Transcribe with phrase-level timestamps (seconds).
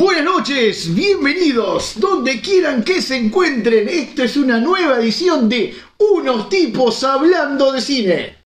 [0.00, 3.86] Buenas noches, bienvenidos, donde quieran que se encuentren.
[3.86, 8.36] Esto es una nueva edición de Unos tipos hablando de cine.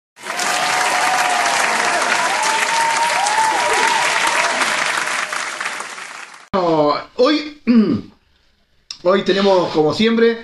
[6.51, 7.61] Hoy,
[9.03, 10.39] hoy tenemos, como siempre,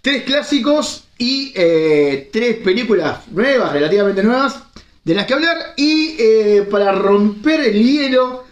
[0.00, 4.62] tres clásicos y eh, tres películas nuevas, relativamente nuevas,
[5.04, 5.58] de las que hablar.
[5.76, 8.43] Y eh, para romper el hielo,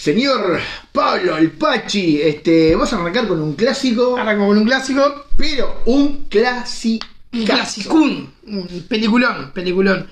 [0.00, 0.58] señor
[0.92, 5.26] Pablo el Pachi, este, vamos a arrancar con un clásico, Arranco con un clásico.
[5.36, 7.06] pero un clásico.
[7.32, 8.32] Un clasicún.
[8.46, 10.08] Un peliculón, peliculón.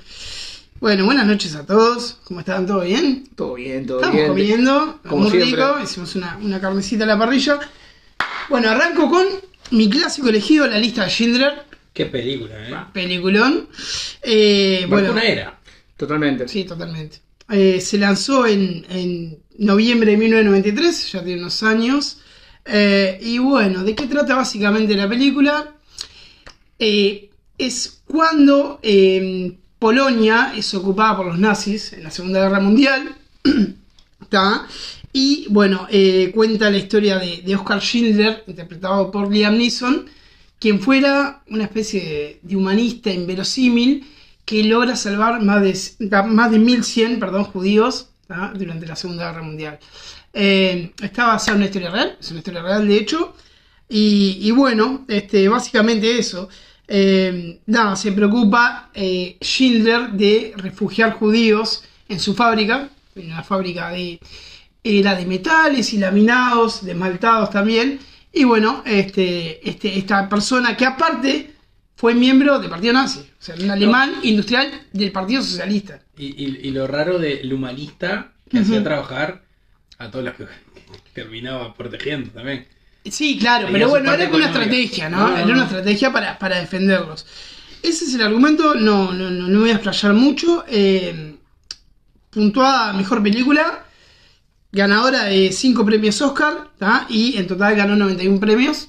[0.79, 2.19] Bueno, buenas noches a todos.
[2.25, 2.65] ¿Cómo están?
[2.67, 3.25] ¿Todo bien?
[3.35, 4.29] Todo bien, todo Estamos bien.
[4.29, 5.51] comiendo, Como muy siempre.
[5.67, 5.81] rico.
[5.83, 7.59] Hicimos una, una carnecita a la parrilla.
[8.49, 9.27] Bueno, arranco con
[9.73, 11.65] mi clásico elegido, la lista de Schindler.
[11.93, 12.75] Qué película, ¿eh?
[12.93, 13.69] Peliculón.
[14.23, 15.59] Eh, bueno, una era.
[15.97, 16.47] Totalmente.
[16.47, 17.19] sí, totalmente.
[17.51, 22.21] Eh, se lanzó en, en noviembre de 1993, ya tiene unos años.
[22.65, 25.75] Eh, y bueno, ¿de qué trata básicamente la película?
[26.79, 33.15] Eh, es cuando eh, Polonia es ocupada por los nazis en la Segunda Guerra Mundial.
[35.11, 40.05] Y bueno, eh, cuenta la historia de, Oscar Schindler, interpretado por Liam Neeson,
[40.59, 44.07] quien fuera una especie de, de humanista inverosímil
[44.45, 48.53] que logra salvar más de, más de 1100 perdón, judíos ¿tá?
[48.55, 49.79] durante la Segunda Guerra Mundial.
[50.33, 53.35] Eh, está basada en una historia real, es una historia real de hecho.
[53.89, 56.49] Y, y bueno, este, básicamente eso.
[56.87, 63.91] Eh, nada, se preocupa eh, Schindler de refugiar judíos en su fábrica, en una fábrica
[63.91, 64.21] de,
[64.85, 67.99] era de metales y laminados, de esmaltados también.
[68.33, 71.55] Y bueno, este, este, esta persona que aparte
[71.97, 76.01] fue miembro del Partido Nazi, o sea, un alemán industrial del Partido Socialista.
[76.19, 79.43] Y, y- y lo raro del humanista que hacía trabajar
[79.99, 80.47] a todos los que
[81.13, 82.67] terminaba protegiendo también.
[83.05, 85.19] Sí, claro, Tenía pero bueno, era una estrategia, ¿no?
[85.19, 87.27] No, no, Era una estrategia para, para defenderlos.
[87.83, 90.65] Ese es el argumento, no, no, no, no voy a explayar mucho.
[90.69, 91.37] Eh,
[92.31, 93.85] puntuada mejor película,
[94.73, 97.07] ganadora de 5 premios Oscar, ¿tá?
[97.09, 98.89] y en total ganó 91 premios.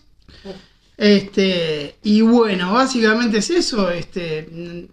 [0.97, 3.89] Este, y bueno, básicamente es eso.
[3.89, 4.87] Este,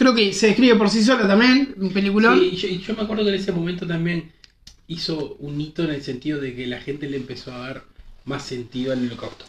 [0.00, 2.38] creo que se describe por sí sola también, un peliculón.
[2.40, 4.32] Sí, y yo, y yo me acuerdo que en ese momento también
[4.88, 7.84] hizo un hito en el sentido de que la gente le empezó a dar
[8.24, 9.44] más sentido al holocausto.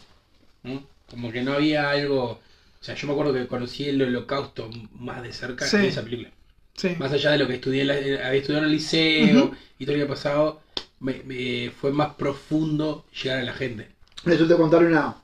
[0.62, 0.82] ¿no?
[1.10, 2.22] Como que no había algo.
[2.24, 4.68] O sea, yo me acuerdo que conocí el holocausto
[4.98, 5.76] más de cerca Sí.
[5.76, 6.30] en esa película.
[6.74, 6.90] Sí.
[6.98, 9.54] Más allá de lo que estudié, había estudiado en el liceo Ujú.
[9.78, 10.60] y todo lo que había pasado,
[11.00, 13.88] me, me- fue más profundo llegar a la gente.
[14.24, 15.16] Que contar una,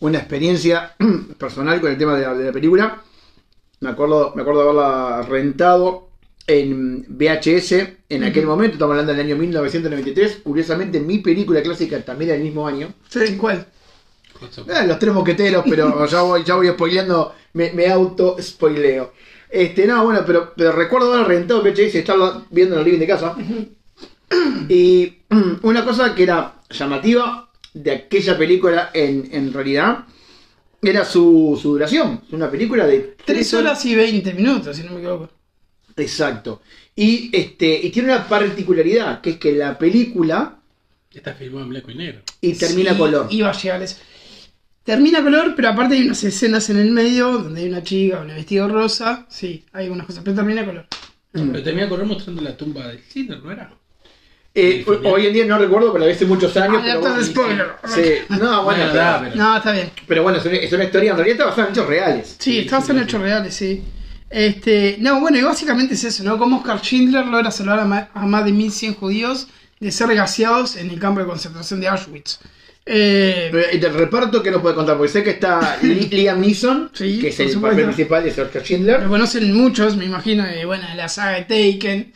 [0.00, 0.94] una experiencia
[1.38, 3.02] personal con el tema de la, de la película.
[3.80, 6.08] Me acuerdo, me acuerdo haberla rentado
[6.46, 7.72] en VHS
[8.08, 10.40] en aquel momento, estamos hablando del año 1993.
[10.42, 12.92] Curiosamente, mi película clásica también del mismo año.
[13.08, 13.66] Sí, ¿cuál?
[14.40, 19.12] Eh, los tres moqueteros, pero ya voy, ya voy spoileando, me, me auto spoileo.
[19.50, 23.00] Este, no, bueno, pero, pero recuerdo haber rentado VHS y estarla viendo en el living
[23.00, 23.36] de casa.
[24.68, 25.18] Y
[25.62, 30.06] una cosa que era llamativa de aquella película en, en realidad
[30.82, 32.22] era su, su duración.
[32.26, 35.30] Es una película de 3 horas y 20 minutos, si no me equivoco.
[35.96, 36.62] Exacto.
[36.94, 40.54] Y este, y tiene una particularidad, que es que la película
[41.12, 42.20] Está filmado en blanco y negro.
[42.40, 43.26] y termina Sí, color.
[43.30, 43.96] Iba a llegar eso.
[44.84, 48.30] Termina color, pero aparte hay unas escenas en el medio donde hay una chica con
[48.30, 49.26] el vestido rosa.
[49.28, 50.86] Sí, hay algunas cosas, pero termina color.
[51.32, 51.48] Mm.
[51.50, 53.70] Pero termina correr mostrando la tumba de Hitler, ¿no era?
[54.60, 56.82] Eh, hoy en día no recuerdo, pero hace muchos años.
[56.82, 57.66] Ah, ya pero spoiler.
[57.94, 59.90] Sí, no, bueno, pero, da, pero- No, está bien.
[60.06, 62.28] pero bueno, es una, es una historia, en realidad está basada en hechos reales.
[62.38, 63.82] Sí, Sí, está sí, basado en hechos reales, sí.
[64.30, 66.36] Este, no, bueno, y básicamente es eso, ¿no?
[66.38, 69.46] Como Oscar Schindler logra salvar a, ma- a más de 1100 judíos
[69.80, 72.38] de ser gaseados en el campo de concentración de Auschwitz.
[72.84, 74.96] Eh, Eh, Y del reparto, ¿qué nos puede contar?
[74.96, 77.76] Porque sé que está Li- Liam Neeson, Sí, que es el supuesto.
[77.76, 79.02] papel principal de Oscar Schindler.
[79.02, 82.12] lo conocen muchos, me imagino, de, bueno, de la saga de Taken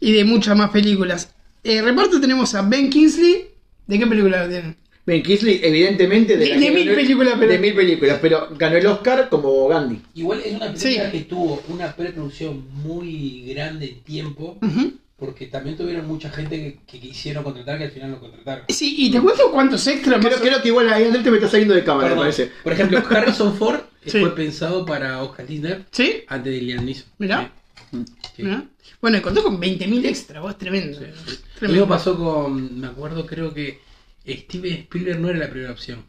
[0.00, 1.30] y de muchas más películas.
[1.68, 3.48] Eh, reparto tenemos a Ben Kingsley.
[3.86, 4.76] ¿De qué película lo tienen?
[5.04, 8.48] Ben Kingsley, evidentemente, de, De- la de que mil películas, pero- de mil películas, pero
[8.56, 10.00] ganó el Oscar como Gandhi.
[10.14, 11.10] Igual es una película Sí.
[11.12, 14.58] que tuvo una preproducción muy grande en tiempo,
[15.16, 18.64] porque también tuvieron mucha gente que, que quisieron contratar que al final no contrataron.
[18.68, 21.36] Sí, y te cuento cuántos extras Creo, más creo que igual ahí Andrés te me
[21.36, 22.50] está saliendo de cámara, me parece.
[22.64, 24.20] Por ejemplo, Harrison Ford Sí.
[24.20, 26.22] fue pensado para Oscar Schindler ¿Sí?
[26.28, 27.06] antes de Liam Neeson.
[27.18, 27.52] Mirá.
[27.90, 28.04] Sí.
[28.36, 28.42] Sí.
[29.00, 30.98] Bueno, y contó con 20.000 extras, vos, tremendo.
[30.98, 31.04] Sí.
[31.06, 31.14] Lo
[31.58, 31.82] Tremendo.
[31.82, 33.80] mismo pasó con, me acuerdo, creo que
[34.26, 36.04] Steven Spielberg no era la primera opción.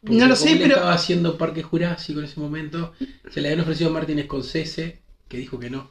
[0.00, 2.92] Porque No lo sé, pero- estaba haciendo Parque Jurásico en ese momento,
[3.30, 5.90] se le habían ofrecido a Martin Scorsese, que dijo que no.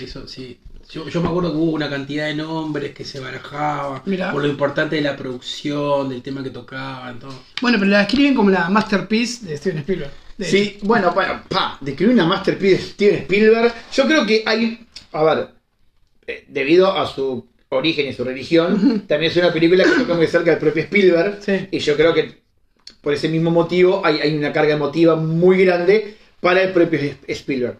[0.00, 0.58] Eso sí.
[0.90, 4.30] Yo, yo me acuerdo que hubo una cantidad de nombres que se barajaban Mirá.
[4.32, 7.34] por lo importante de la producción, del tema que tocaban, todo.
[7.62, 10.10] Bueno, pero la describen como la masterpiece de Steven Spielberg.
[10.38, 10.86] de Sí, hecho.
[10.86, 13.74] bueno, bueno, pa, describir una masterpiece de Steven Spielberg.
[13.92, 14.86] Yo creo que hay.
[15.12, 15.48] A ver,
[16.26, 20.26] eh, debido a su origen y su religión, también es una película que toca muy
[20.26, 21.38] cerca del propio Spielberg.
[21.40, 21.68] Sí.
[21.70, 22.42] Y yo creo que
[23.00, 27.78] por ese mismo motivo hay, hay una carga emotiva muy grande para el propio Spielberg.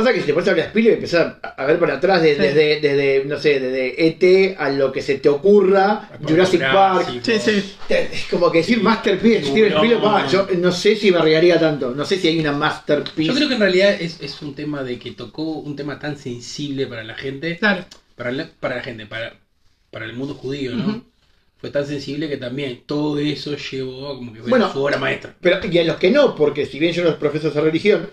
[0.00, 1.94] Pasa que si te pones a hablar de Spielberg y empezás a, a ver para
[1.94, 2.40] atrás de- Sí.
[2.40, 7.32] desde, desde, no sé, desde ET a lo que se te ocurra, Jurassic Park, Sí,
[7.38, 7.74] sí.
[7.88, 9.82] es como que decir Masterpiece Steven No.
[9.84, 11.90] Spielberg, yo no sé si me arriesgaría tanto.
[11.94, 13.24] No sé si hay una Masterpiece.
[13.30, 16.16] Yo creo que en realidad es, es un tema de que tocó un tema tan
[16.16, 17.84] sensible para la gente, Claro.
[18.16, 19.34] para la, para la gente, para,
[19.90, 20.88] para el mundo judío, ¿no?
[20.88, 21.02] Ujú.
[21.60, 24.72] Fue tan sensible que también todo eso llevó a como que fuera Bueno.
[24.72, 25.34] su obra maestra.
[25.42, 28.08] Pero, y a los que no, porque si bien yo no profesor de religión,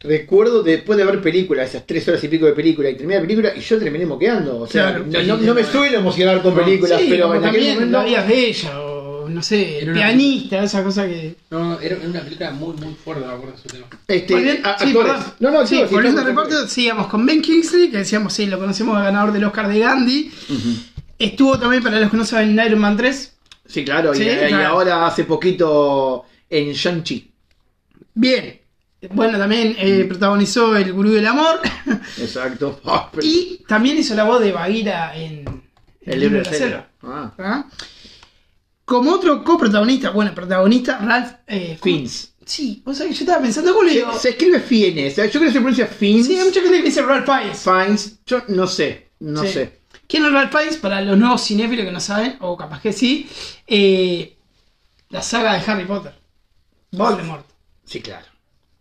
[0.00, 3.22] recuerdo después de ver películas, esas tres horas y pico de película, y terminé la
[3.22, 4.60] película y yo terminé moqueando.
[4.60, 5.06] O sea, Claro.
[5.08, 7.98] no, no- no me suelo emocionar con No, películas, Sí, pero en aquel también momento.
[7.98, 11.34] la vida es bella, o no sé, pianista, esa cosa que.
[11.50, 13.86] No, era era una película muy, muy fuerte, me acuerdo de su tema.
[14.06, 15.12] Este, Volviendo- a- sí, actores.
[15.40, 18.32] No, no, sí, actores, sí, volviendo al estamos- reparto, sigamos con Ben Kingsley, que decíamos,
[18.32, 20.30] sí, lo conocemos ganador del Oscar de Gandhi.
[21.18, 23.32] Estuvo también, para los que no saben, en Iron Man 3.
[23.66, 24.66] Sí, claro, y, Sí, y claro.
[24.68, 27.32] ahora hace poquito en Shang-Chi.
[28.14, 28.60] Bien.
[29.10, 31.60] Bueno, también eh, protagonizó El Gurú del Amor.
[32.18, 32.80] Exacto.
[32.84, 35.62] Ah, pero- y también hizo la voz de Bagheera en,
[36.02, 36.88] el libro de la selva.
[37.02, 37.32] Ah.
[37.38, 37.66] ¿Ah?
[38.84, 41.78] Como otro coprotagonista, bueno, protagonista, Ralph eh.
[41.82, 42.32] Fiennes.
[42.44, 45.16] Sí, o sea que yo estaba pensando, ¿cómo le Se, escribe Fiennes.
[45.16, 46.26] Yo creo que se pronuncia Fiennes.
[46.26, 47.58] Sí, hay mucha gente que dice Ralph Fiennes.
[47.58, 48.18] Fiennes.
[48.24, 49.08] Yo no sé.
[49.18, 49.48] No Sí.
[49.48, 49.80] sé.
[50.06, 50.76] ¿Quién es Ralph Fiennes?
[50.76, 53.28] Para los nuevos cinéfilos que no saben, o capaz que sí,
[53.66, 54.36] eh,
[55.10, 56.14] la saga de Harry Potter.
[56.92, 57.44] Voldemort.
[57.84, 58.26] Sí, claro.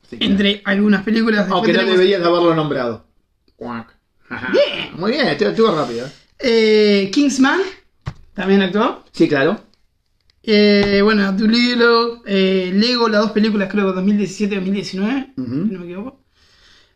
[0.10, 0.31] Sí, claro.
[0.31, 1.48] Entre algunas películas.
[1.50, 3.06] Aunque no tenemos, deberías de haberlo nombrado.
[4.52, 4.90] Bien.
[4.98, 6.07] Muy bien, estuvo, estuvo rápido.
[6.40, 7.10] ¿eh?
[7.13, 7.62] Kingsman,
[8.34, 9.04] también actuó.
[9.12, 9.60] Sí, claro.
[10.44, 15.68] Eh, bueno, Dolittle, eh, Lego, las dos películas creo que 2017-2019, Ujú.
[15.68, 16.22] si no me equivoco.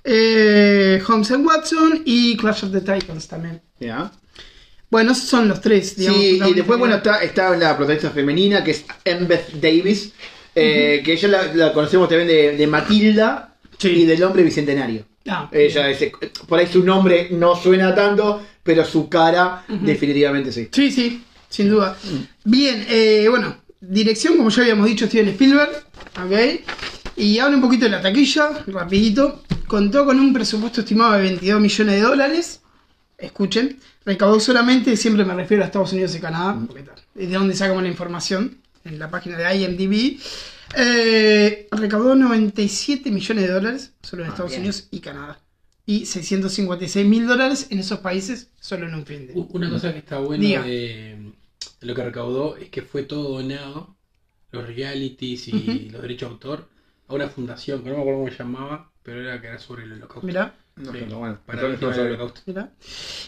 [0.04, 3.62] Eh, Holmes and Watson y Clash of the Titans también.
[3.80, 4.12] Ya.
[4.90, 6.22] Bueno, esos son los tres, digamos.
[6.22, 10.14] Sí, y después, bueno, está, está la protagonista femenina, que es Embeth Davis,
[10.60, 13.46] eh, que ella la, la conocemos también de, de Matilda
[13.78, 13.90] Sí.
[13.90, 15.06] y del hombre bicentenario.
[15.28, 16.12] Ah, Ella es,
[16.48, 20.68] por ahí su nombre no suena tanto, pero su cara definitivamente sí.
[20.72, 21.96] Sí, sí, sin duda.
[22.04, 22.18] Mm.
[22.50, 25.72] Bien, eh, bueno, dirección, como ya habíamos dicho, Steven Spielberg.
[26.26, 26.62] Ok.
[27.16, 29.44] Y habla un poquito de la taquilla, rapidito.
[29.68, 32.62] Contó con un presupuesto estimado de 22 millones de dólares.
[33.18, 33.78] Escuchen.
[34.06, 37.54] Recaudó solamente, siempre me refiero a Estados Unidos y Canadá, porque tal, es de donde
[37.56, 40.20] sacamos la información, en la página de IMDb.
[40.76, 44.62] Eh, recaudó 97 millones de dólares solo en Ah, Estados bien.
[44.62, 45.40] Unidos y Canadá.
[45.86, 49.34] Y 656 mil dólares en esos países solo en un fin de.
[49.36, 50.62] Una cosa que está buena Diga.
[50.62, 51.34] de,
[51.82, 53.96] de lo que recaudó es que fue todo donado,
[54.52, 56.70] los realities y los derechos de autor,
[57.08, 59.84] a una fundación, que no me acuerdo cómo se llamaba, pero era que era sobre
[59.86, 60.28] el holocausto.
[60.28, 60.56] Mirá.
[60.76, 61.68] No, bueno, para.
[62.46, 62.72] Mirá.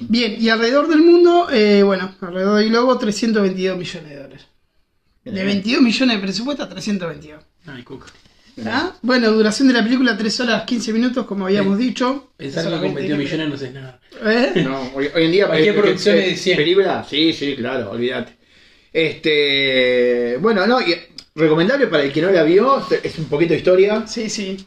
[0.02, 4.46] Bien, y alrededor del mundo, eh, bueno, alrededor del globo, 322 millones de dólares.
[5.24, 7.44] De 22 millones de presupuesto a 322.
[7.68, 8.08] Ay, cuca.
[8.66, 8.94] ¿Ah?
[9.02, 12.32] Bueno, duración de la película 3 horas 15 minutos, como habíamos dicho.
[12.38, 14.00] Pensar que con Solamente 22 hay que- millones no sé nada.
[14.26, 14.62] ¿Eh?
[14.64, 16.58] No, hoy, hoy en día Cualquier eh, producción eh, es de 100.
[16.58, 17.06] ¿Película?
[17.10, 18.36] Sí, sí, claro, olvídate.
[18.94, 20.96] Este, bueno, no, y
[21.36, 24.06] recomendable para el que no la vio, es un poquito de historia.
[24.08, 24.58] Sí, sí.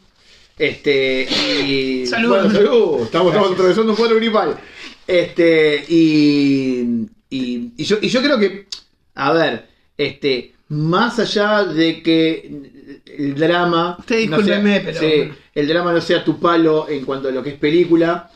[0.57, 1.27] Este,
[1.67, 2.05] y.
[2.07, 2.29] Salud.
[2.29, 3.01] Bueno, salud.
[3.03, 4.57] Estamos, estamos atravesando un cuadro gripal.
[5.05, 8.67] Este, y, y, y yo, y yo creo que,
[9.13, 13.97] a ver, este, más allá de que el drama.
[13.99, 15.35] Usted pero sí, bueno.
[15.53, 18.29] el drama no sea tu palo en cuanto a lo que es película.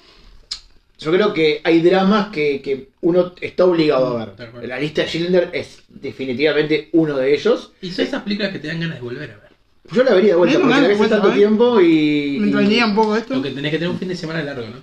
[0.99, 4.67] Yo creo que hay dramas que, que uno está obligado a Tal ver.
[4.67, 7.71] La lista de Schindler es definitivamente uno de ellos.
[7.81, 9.49] Y son esas películas que te dan ganas de volver a ver.
[9.91, 11.35] Yo la vería de vuelta porque la ves tanto ¿eh?
[11.35, 12.37] tiempo y.
[12.39, 13.35] Me entrañaría un poco esto.
[13.35, 14.81] Lo que tenés que tener un fin de semana largo, ¿no?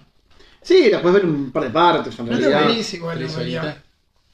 [0.62, 2.68] Sí, la puedes ver un par de partes en No te realidad.
[2.68, 3.28] morís igual.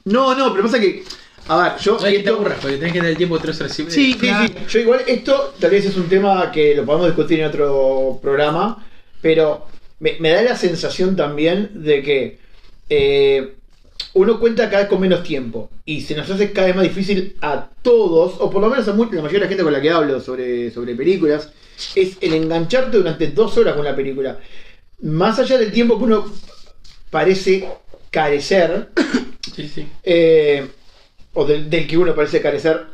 [0.04, 1.04] No, no, pero pasa que.
[1.49, 1.92] A ver, yo.
[1.94, 3.94] No que te aburras, porque tenés que tener el tiempo de tres horas y media.
[3.94, 4.12] Sí.
[4.12, 4.46] sí, claro.
[4.49, 8.18] sí, yo igual esto tal vez es un tema que lo podemos discutir en otro
[8.22, 8.87] programa,
[9.20, 9.66] pero
[10.00, 12.38] me, me da la sensación también de que
[12.88, 13.54] eh,
[14.14, 17.37] uno cuenta cada vez con menos tiempo y se nos hace cada vez más difícil
[17.40, 19.80] a todos, o por lo menos a mu- la mayoría de la gente con la
[19.80, 21.50] que hablo sobre, sobre películas,
[21.96, 24.38] es el engancharte durante dos horas con la película.
[25.02, 26.32] Más allá del tiempo que uno
[27.11, 27.68] parece
[28.11, 28.90] carecer,
[29.54, 29.87] Sí, sí.
[30.04, 30.68] eh,
[31.34, 32.86] o del, del que uno parece carecer,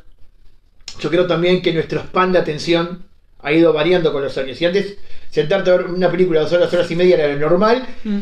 [1.00, 3.04] yo creo también que nuestro span de atención
[3.40, 4.60] ha ido variando con los años.
[4.60, 4.96] Y antes
[5.30, 7.86] sentarte a ver una película dos horas, horas y media era lo normal.
[8.04, 8.18] Mm.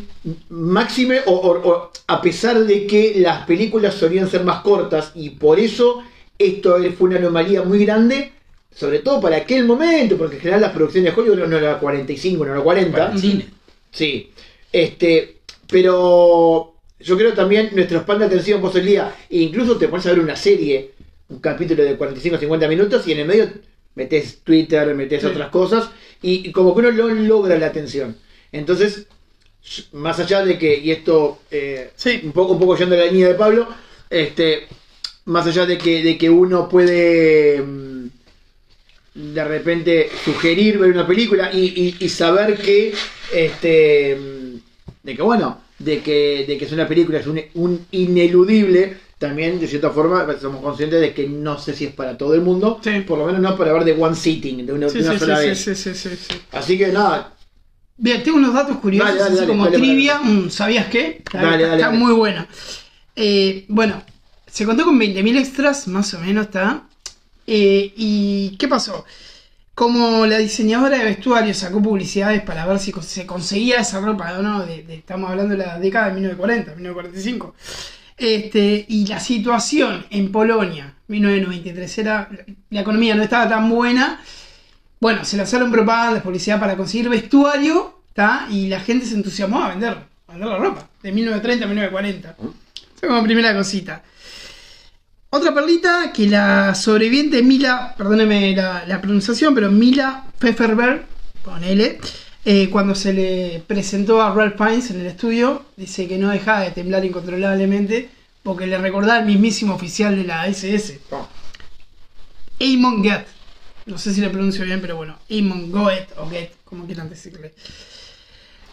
[0.51, 5.31] Máxime, o, o- o a pesar de que las películas solían ser más cortas y
[5.31, 6.03] por eso
[6.39, 8.33] esto fue una anomalía muy grande,
[8.75, 12.45] sobre todo para aquel momento, porque en general las producciones de Hollywood no eran 45,
[12.45, 12.93] no eran 40.
[12.99, 13.47] Para el cine.
[13.91, 14.31] Sí,
[14.71, 19.89] este, pero yo creo también nuestro span de atención vos el día, e incluso te
[19.89, 20.93] pones a ver una serie,
[21.29, 23.51] un capítulo de 45 o 50 minutos y en el medio
[23.95, 25.27] metes Twitter, metes Sí.
[25.27, 25.91] otras cosas
[26.23, 28.17] y, y como que uno no logra la atención.
[28.53, 29.07] Entonces,
[29.93, 32.21] más allá de que, y esto eh, Sí.
[32.25, 33.67] un poco un poco yendo a la línea de Pablo,
[34.11, 34.67] este,
[35.25, 38.07] más allá de que, de que uno puede mm,
[39.15, 41.59] de repente sugerir ver una película y,
[41.99, 42.95] y- y saber que
[43.33, 44.57] este mm,
[45.03, 49.59] de que bueno de que, de que es una película es un, un ineludible también
[49.61, 52.81] de cierta forma somos conscientes de que no sé si es para todo el mundo
[52.83, 53.01] Sí.
[53.07, 55.19] por lo menos no para ver de one sitting de una, Sí, de una sí,
[55.19, 56.35] sola sí, vez sí, sí, sí, sí.
[56.53, 57.33] así que nada
[57.99, 60.19] Bien, tengo unos datos curiosos, Dale, dale, así dale, como trivia.
[60.19, 61.23] mm, ¿Sabías qué?
[61.25, 62.47] Está, muy buena.
[63.15, 64.03] Eh, bueno,
[64.47, 66.83] se contó con 20.000 extras, más o menos está.
[67.47, 69.07] Eh, ¿Y qué pasó?
[69.77, 74.65] Como la diseñadora de vestuario sacó publicidades para ver si se conseguía esa ropa, ¿no?
[74.65, 77.55] De- de- estamos hablando de la década de 1940, 1945.
[78.17, 82.31] Este, y la situación en Polonia, 1993, era,
[82.71, 84.19] la economía no estaba tan buena.
[84.99, 88.47] Bueno, se lanzaron propagandas, publicidad para conseguir vestuario, ¿tá?
[88.51, 89.93] Y la gente se entusiasmó a vender,
[90.29, 92.37] a vender la ropa, de 1930 a 1940.
[92.97, 94.03] Esa como primera cosita.
[95.31, 101.05] Otra perlita que la sobreviviente Mila, perdóneme la, la pronunciación, pero Mila Pfefferberg,
[101.43, 101.99] con L,
[102.45, 106.61] eh, cuando se le presentó a Ralph Fiennes en el estudio, dice que no dejaba
[106.61, 108.09] de temblar incontrolablemente
[108.45, 111.01] porque le recordaba al mismísimo oficial de la SS.
[112.61, 113.27] Eamon Goethe.
[113.87, 117.53] No sé si le pronuncio bien, pero bueno, Eamon Goethe o Goethe, como quieran decirle.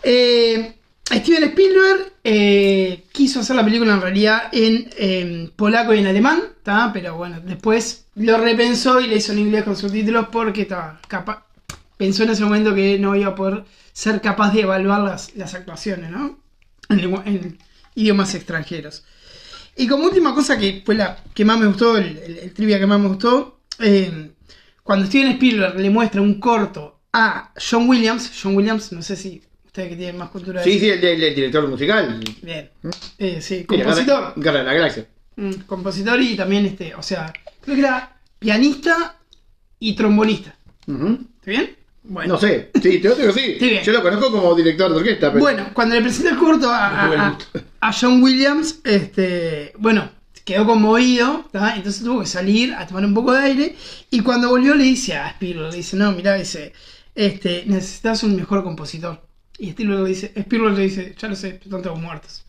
[0.03, 0.75] Eh,
[1.11, 6.41] Steven Spielberg eh, quiso hacer la película en realidad en em, polaco y en alemán,
[6.63, 6.91] ¿tá?
[6.93, 11.45] pero bueno, después lo repensó y le hizo en inglés con subtítulos porque estaba capa-
[11.97, 15.53] pensó en ese momento que no iba a poder ser capaz de evaluar las, las
[15.53, 16.39] actuaciones, ¿no?
[16.89, 17.57] En,
[17.95, 19.03] idiomas extranjeros.
[19.75, 22.99] Y como última cosa que fue la que más me gustó, el, trivia que más
[22.99, 24.31] me gustó, eh,
[24.83, 29.43] cuando Steven Spielberg le muestra un corto a John Williams, John Williams, no sé si
[29.73, 32.69] ustedes que tienen más cultura de sí sí el, el- el director musical Bien.
[33.17, 34.19] Eh, sí, Mira, compositor.
[34.19, 38.17] Guerra- Guerra de la Galaxia Mm, compositor y también este, o sea, creo que era
[38.37, 39.15] pianista
[39.79, 40.55] y trombonista.
[40.85, 41.07] Ujú.
[41.39, 41.75] ¿Está bien?
[42.03, 42.33] Bueno.
[42.35, 43.83] no sé sí te lo digo sí Sí, bien.
[43.83, 46.89] yo lo conozco como director de orquesta pero Bueno, cuando le presenté el corto a,
[46.91, 47.61] No tuve el a- gusto.
[47.81, 50.11] a John Williams, este, bueno,
[50.45, 51.75] quedó conmovido, ¿tá?
[51.77, 53.75] entonces tuvo que salir a tomar un poco de aire
[54.11, 56.73] y cuando volvió le dice a Spielberg, le dice, no, mirá, dice,
[57.15, 59.21] este, necesitas un mejor compositor.
[59.63, 62.43] Y Spielberg le dice, Spielberg le dice, ya lo sé, están todos muertos.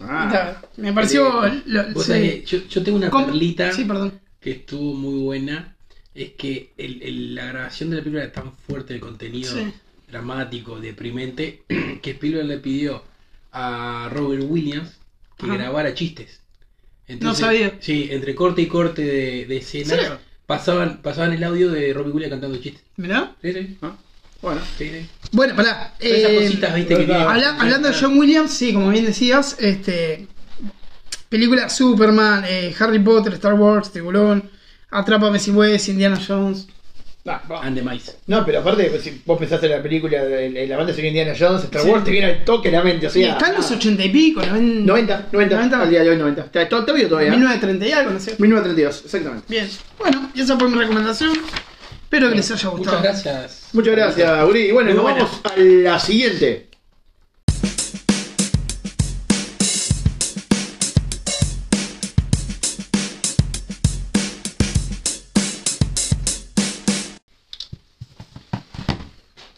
[0.00, 0.24] Ah.
[0.26, 1.24] Está, Me pareció...
[1.66, 2.08] lo- Vos sí.
[2.12, 4.18] sabés que yo, yo tengo una Com- perlita Sí, perdón.
[4.40, 5.76] que estuvo muy buena.
[6.14, 9.72] Es que el- el- la grabación de la película era tan fuerte, el contenido Sí.
[10.10, 11.62] dramático, deprimente,
[12.02, 13.02] que Spielberg le pidió
[13.52, 14.92] a Robert Williams
[15.36, 15.56] que Ajá.
[15.56, 16.40] grabara chistes.
[17.20, 17.76] No sabía.
[17.80, 22.14] Sí, entre corte y corte de, de ¿En escenas pasaban, pasaban el audio de Robert
[22.14, 22.82] Williams cantando chistes.
[22.96, 23.36] Mirá.
[23.42, 23.76] Sí, sí.
[23.82, 23.94] Ah,
[24.44, 25.06] bueno sí, sí.
[25.32, 25.94] Bueno, pará.
[25.98, 30.28] Esas eh, cositas, viste, que Habla- hablando de John Williams, sí, como bien decías, este
[31.28, 34.48] película Superman, eh, Harry Potter, Star Wars, Tiburón,
[34.90, 36.68] Atrápame si puedes, Indiana Jones.
[37.26, 37.42] Ah.
[37.62, 38.12] And the Mice.
[38.26, 41.08] No, pero aparte, pues, si vos pensaste en la película, en, en la banda de
[41.08, 41.88] Indiana Jones, Star Sí.
[41.88, 43.32] Wars, te viene al toque la mente, o sea.
[43.32, 44.56] está en los ochenta y pico, ¿no?
[44.60, 46.42] 90, 90, al día de hoy 90.
[46.42, 47.30] Está, está, todavía.
[47.30, 48.36] 1930 y algo, no sé.
[48.38, 49.46] 1932, exactamente.
[49.48, 49.68] Bien.
[49.98, 51.32] Bueno, y esa fue mi recomendación.
[52.14, 52.98] Espero que les haya gustado.
[52.98, 53.68] Muchas gracias.
[53.72, 54.70] Muchas gracias, Uri.
[54.70, 55.24] Bueno, Muy nos buena.
[55.24, 56.68] vamos a la siguiente.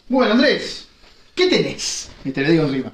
[0.09, 0.87] Bueno, Andrés,
[1.35, 2.09] ¿qué tenés?
[2.25, 2.91] Y te lo digo encima.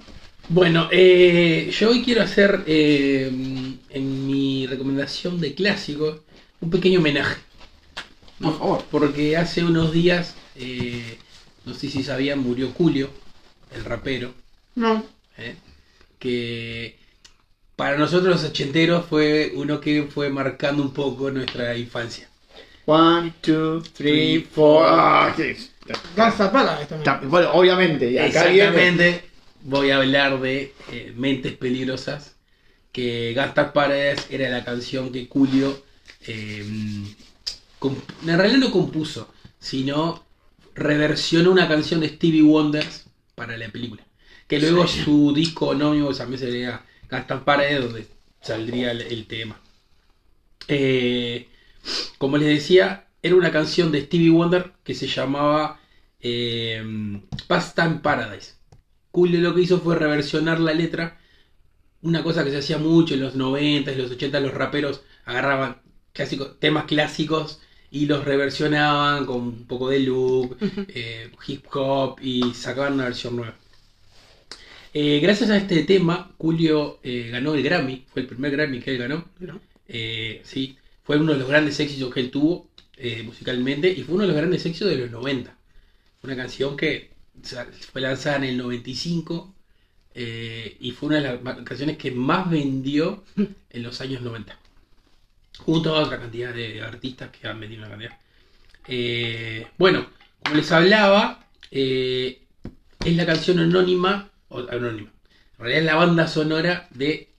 [0.49, 3.31] Bueno, eh, yo hoy quiero hacer eh,
[3.91, 6.19] en mi recomendación de clásicos
[6.59, 7.37] un pequeño homenaje.
[8.43, 8.83] Por favor.
[8.91, 11.17] Porque hace unos días, eh,
[11.65, 13.09] no sé si sabían, murió Julio,
[13.73, 14.33] el rapero,
[14.75, 15.03] No.
[15.37, 15.55] ¿eh?
[16.19, 16.97] que
[17.75, 22.29] para nosotros los ochenteros fue uno que fue marcando un poco nuestra infancia.
[22.85, 24.85] One, two, three, four.
[24.87, 25.69] Ah, sí.
[26.15, 26.95] Pala esto.
[26.95, 28.59] Está- Bueno, obviamente, y acá viene.
[28.67, 29.23] Exactamente,
[29.63, 32.35] voy a hablar de eh, Mentes Peligrosas,
[32.91, 35.81] que Gastar Paredes era la canción que Julio,
[36.27, 36.65] eh,
[37.89, 40.23] en realidad no compuso, sino
[40.75, 42.85] reversionó una canción de Stevie Wonder
[43.35, 44.03] para la película.
[44.47, 48.07] Que luego su disco anónimo también sería Gastan Paredes, donde
[48.41, 49.59] saldría el, el tema.
[50.67, 51.47] Eh,
[52.17, 55.79] como les decía, era una canción de Stevie Wonder que se llamaba
[56.19, 58.53] eh, Pastime Paradise.
[59.11, 61.19] Cool lo que hizo fue reversionar la letra.
[62.01, 65.81] Una cosa que se hacía mucho en los 90 y los 80, los raperos agarraban
[66.13, 67.61] clásicos, temas clásicos
[67.93, 70.57] y los reversionaban con un poco de loop,
[70.87, 73.55] eh, hip hop y sacaban una versión nueva.
[74.95, 78.91] Eh, gracias a este tema, Julio eh, ganó el Grammy, fue el primer Grammy que
[78.91, 79.25] él ganó.
[80.43, 82.67] Sí, fue uno de los grandes éxitos que él tuvo
[83.25, 85.55] musicalmente y fue uno de los grandes éxitos de los 90.
[86.23, 87.11] Una canción que
[87.91, 89.53] fue lanzada en el 95
[90.15, 93.23] eh, y fue una de las canciones que más vendió
[93.69, 94.57] en los años 90.
[95.65, 98.17] Junto a otra cantidad de artistas que han vendido una cantidad.
[98.87, 100.07] Eh, bueno,
[100.43, 102.41] como les hablaba, eh,
[103.03, 105.11] es la canción anónima, o anónima,
[105.57, 107.29] en realidad es la banda sonora de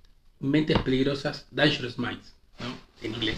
[0.40, 3.06] Mentes Peligrosas, Dangerous Minds, ¿no?
[3.06, 3.36] en inglés.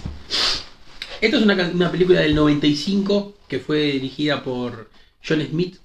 [1.20, 4.90] Esta es una, una película del 95 que fue dirigida por
[5.26, 5.78] John Smith,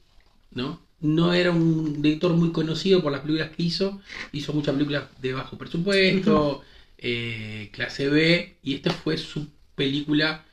[0.52, 0.80] ¿no?
[1.00, 4.02] No era un director muy conocido por las películas que hizo,
[4.34, 6.62] hizo muchas películas de bajo presupuesto,
[7.02, 10.46] eh, clase B, y esta fue su película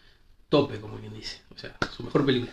[0.48, 2.52] tope, como quien dice, o sea, su mejor película.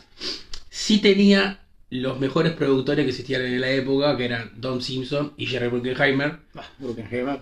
[0.69, 5.45] Sí tenía los mejores productores que existían en la época, que eran Don Simpson y
[5.45, 7.39] Jerry Bruckheimer, Ah, Bruckheimer.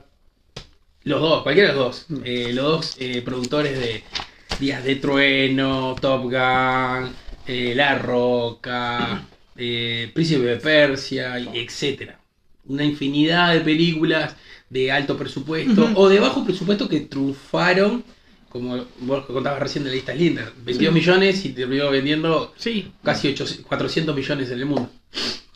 [1.06, 2.20] los dos, cualquiera de los dos.
[2.24, 4.04] Eh, los dos eh, productores de
[4.60, 7.12] Días de Trueno, Top Gun,
[7.48, 12.20] eh, La Roca, Príncipe de Persia, etcétera.
[12.68, 14.36] Una infinidad de películas
[14.70, 18.04] de alto presupuesto o de bajo presupuesto que triunfaron,
[18.50, 20.52] como vos contabas recién de la lista Linder.
[20.64, 22.92] 22 millones y terminó vendiendo Sí.
[23.04, 24.90] casi 800 400 millones en el mundo.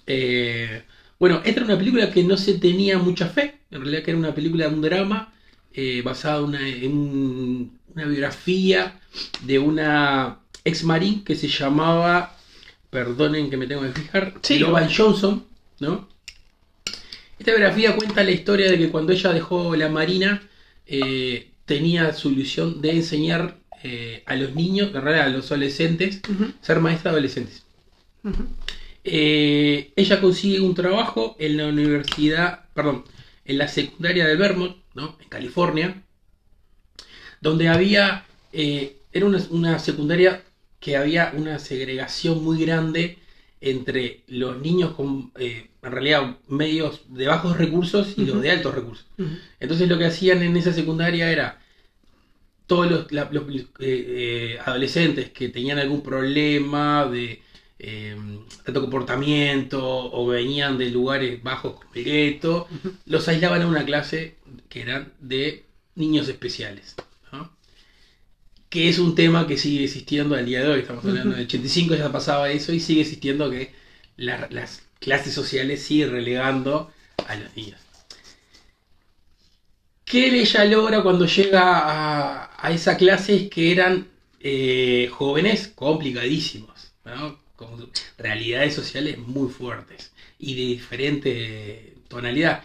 [0.06, 0.84] Eh,
[1.20, 4.20] bueno, esta era una película que no se tenía mucha fe, en realidad que era
[4.20, 5.34] una película de un drama
[5.74, 9.00] eh, basada una- en un- una biografía
[9.44, 12.36] de una ex marín que se llamaba,
[12.90, 14.58] perdonen que me tengo que fijar, Sí.
[14.60, 15.46] Lovan Johnson,
[15.80, 16.08] ¿no?
[17.40, 20.42] Esta biografía cuenta la historia de que cuando ella dejó la marina
[20.88, 26.22] eh, tenía su ilusión de enseñar eh, a los niños, en realidad a los adolescentes,
[26.62, 27.64] ser maestra de adolescentes.
[29.04, 33.06] Eh, ella consigue un trabajo en la universidad, perdón,
[33.46, 35.18] en la secundaria de Vermont, ¿no?
[35.22, 36.04] En California,
[37.40, 40.44] donde había, era una, una secundaria
[40.80, 43.20] que había una segregación muy grande
[43.62, 48.76] entre los niños con, eh, en realidad, medios de bajos recursos y los de altos
[48.76, 49.08] recursos.
[49.60, 51.60] Entonces lo que hacían en esa secundaria era
[52.68, 57.42] todos los, la- los, eh, eh, adolescentes que tenían algún problema de
[57.80, 58.16] eh,
[58.66, 59.80] alto comportamiento
[60.12, 62.68] o venían de lugares bajos gueto,
[63.06, 64.36] los aislaban a una clase
[64.68, 65.66] que eran de
[65.96, 66.96] niños especiales.
[68.70, 70.80] Que es un tema que sigue existiendo al día de hoy.
[70.82, 73.72] Estamos hablando del 85, ya pasaba eso y sigue existiendo que
[74.18, 76.92] la- las clases sociales siguen relegando
[77.28, 77.80] a los niños.
[80.06, 83.50] ¿Qué ella logra cuando llega a, esa clase?
[83.50, 84.08] Que eran
[84.40, 86.92] eh, jóvenes complicadísimos,
[87.56, 92.64] con realidades sociales muy fuertes y de diferente tonalidad.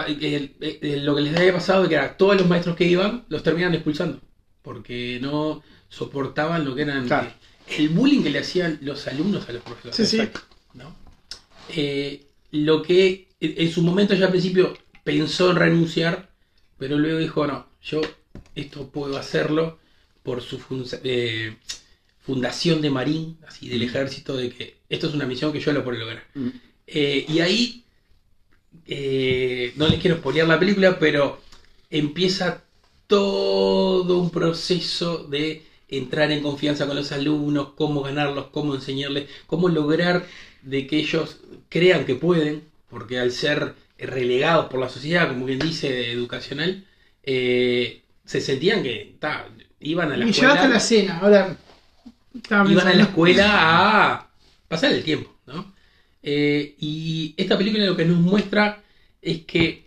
[0.00, 3.24] El- el- lo que les había pasado es que era, todos los maestros que iban
[3.28, 4.20] los terminan expulsando
[4.62, 7.30] porque no soportaban lo que eran Claro.
[7.78, 9.96] el bullying que le hacían los alumnos a los profesores.
[10.08, 10.28] Sí, sí.
[11.74, 16.30] Eh, lo que en en su momento ya al principio pensó en renunciar,
[16.78, 18.00] pero luego dijo, no, yo
[18.54, 19.78] esto puedo hacerlo
[20.22, 21.56] por su fun- eh,
[22.20, 25.82] fundación de Marín, así del ejército, de que esto es una misión que yo lo
[25.82, 26.24] puedo lograr.
[26.34, 26.48] Mm.
[26.86, 27.81] Eh, y ahí,
[28.86, 31.40] eh, no les quiero spoilear la película, pero
[31.90, 32.62] empieza
[33.06, 39.68] todo un proceso de entrar en confianza con los alumnos, cómo ganarlos, cómo enseñarles, cómo
[39.68, 40.26] lograr
[40.62, 45.58] de que ellos crean que pueden, porque al ser relegados por la sociedad, como quien
[45.58, 46.86] dice, educacional,
[47.22, 49.48] eh, se sentían que ta,
[49.80, 51.56] iban a la Me escuela llevaste a la cena, ahora.
[52.68, 53.46] iban a la escuela
[54.12, 54.30] a
[54.68, 55.30] pasar el tiempo.
[56.22, 58.82] Eh, y esta película lo que nos muestra
[59.20, 59.86] es que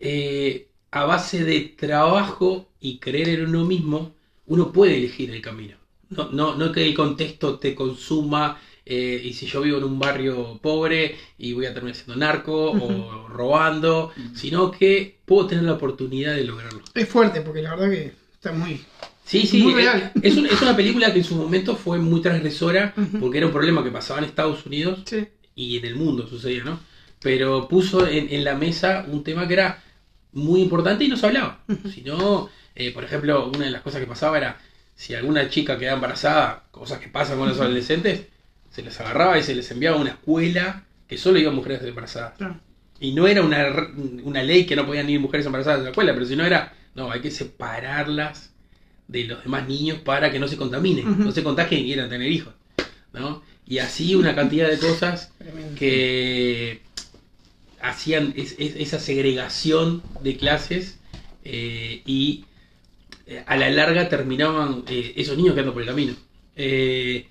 [0.00, 4.12] eh, a base de trabajo y creer en uno mismo,
[4.46, 5.76] uno puede elegir el camino.
[6.10, 9.98] No, no, no que el contexto te consuma eh, y si yo vivo en un
[9.98, 15.72] barrio pobre y voy a terminar siendo narco o robando, sino que puedo tener la
[15.72, 16.82] oportunidad de lograrlo.
[16.94, 18.80] Es fuerte, porque la verdad que está muy.
[19.24, 20.12] Sí, sí, Muy real.
[20.22, 23.52] Es, un- es una película que en su momento fue muy transgresora porque era un
[23.52, 25.26] problema que pasaba en Estados Unidos Sí.
[25.56, 26.78] Y en el mundo sucedía, ¿no?
[27.20, 29.82] Pero puso en, en la mesa un tema que era
[30.32, 31.64] muy importante y no se hablaba.
[31.92, 34.58] Si no, eh, por ejemplo, una de las cosas que pasaba era
[34.94, 38.26] si alguna chica quedaba embarazada, cosas que pasan con los adolescentes,
[38.70, 42.34] se les agarraba y se les enviaba a una escuela que solo iban mujeres embarazadas.
[42.36, 42.60] Claro.
[43.00, 43.66] Y no era una,
[44.24, 46.74] una ley que no podían ir mujeres embarazadas a la escuela, pero si no era,
[46.94, 48.52] no, hay que separarlas
[49.08, 52.30] de los demás niños para que no se contaminen, no se contagien y quieran tener
[52.30, 52.54] hijos.
[53.12, 53.42] ¿no?
[53.68, 55.32] Y así una cantidad de cosas
[55.76, 56.80] que
[57.80, 60.98] hacían es- es- esa segregación de clases
[61.44, 62.44] eh, y
[63.26, 66.14] eh, a la larga terminaban eh, esos niños quedando por el camino.
[66.56, 67.26] Eh,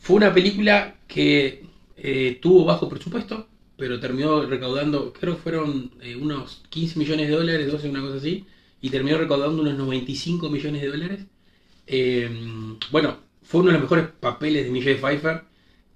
[0.00, 1.64] fue una película que
[2.40, 7.88] tuvo bajo presupuesto, pero terminó recaudando, creo que fueron unos 15 millones de dólares, 12,
[7.90, 8.44] una cosa así,
[8.80, 11.20] y terminó recaudando unos 95 millones de dólares.
[12.92, 15.42] Bueno, fue uno de los mejores papeles de Michelle Pfeiffer,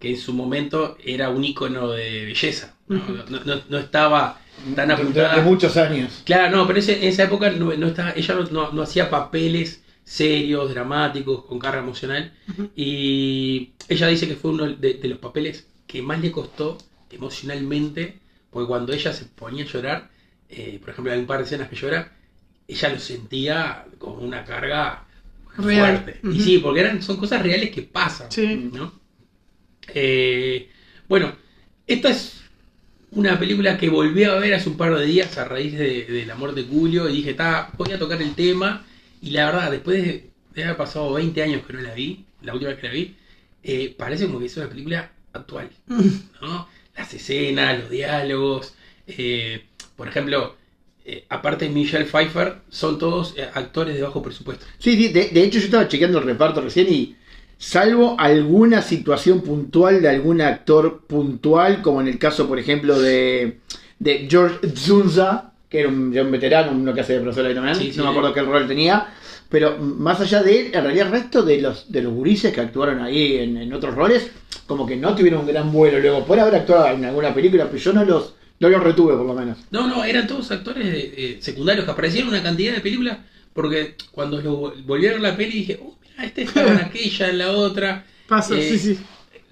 [0.03, 2.75] que en su momento era un ícono de belleza.
[2.89, 4.41] No, no, no- no estaba
[4.75, 5.37] tan apuntada.
[5.37, 6.23] de muchos años.
[6.25, 11.45] Claro, no, pero ese- en esa época no, estaba, ella no, hacía papeles serios, dramáticos,
[11.45, 12.33] con carga emocional.
[12.75, 16.79] Y ella dice que fue uno de, de los papeles que más le costó
[17.11, 18.19] emocionalmente,
[18.51, 20.11] porque cuando ella se ponía a llorar,
[20.49, 22.13] eh, por ejemplo, hay un par de escenas que llora,
[22.67, 25.05] ella lo sentía como una carga
[25.57, 25.99] Real.
[26.03, 26.21] fuerte.
[26.29, 28.31] Y sí, porque eran, son cosas reales que pasan.
[28.33, 28.71] Sí.
[28.73, 29.01] ¿no?
[29.95, 30.69] Eh,
[31.09, 31.35] bueno,
[31.87, 32.41] esta es
[33.11, 36.27] una película que volví a ver hace un par de días a raíz de, de
[36.27, 38.85] la muerte de Julio y dije, está, voy a tocar el tema
[39.21, 42.55] y la verdad, después de, de haber pasado 20 años que no la vi, la
[42.55, 43.17] última vez que la vi,
[43.63, 45.71] eh, parece como que es una película actual,
[46.43, 46.69] ¿no?
[46.97, 48.75] Las escenas, los diálogos,
[49.07, 49.65] eh,
[49.97, 50.57] por ejemplo,
[51.05, 54.65] eh, aparte de Michelle Pfeiffer, son todos actores de bajo presupuesto.
[54.79, 57.17] Sí, sí, de, de hecho yo estaba chequeando el reparto recién y
[57.63, 63.59] salvo alguna situación puntual de algún actor puntual, como en el caso, por ejemplo, de,
[64.01, 67.99] de George Zunza, que era un, veterano, uno que hace de profesor de Sí, sí.
[67.99, 69.07] no me acuerdo qué rol tenía,
[69.49, 72.61] pero más allá de él, en realidad el resto de los, de los gurises que
[72.61, 74.29] actuaron ahí en, en otros roles,
[74.67, 77.79] como que no tuvieron un gran vuelo luego, por haber actuado en alguna película, pero
[77.79, 79.59] yo no los, no los retuve por lo menos.
[79.71, 83.19] No, no, eran todos actores de- eh, secundarios que aparecieron en una cantidad de películas,
[83.53, 87.29] porque cuando lo vol- volví a ver la peli dije, oh, este estaba en aquella,
[87.31, 88.05] en la otra.
[88.29, 88.99] Pasa, Eh, sí, sí.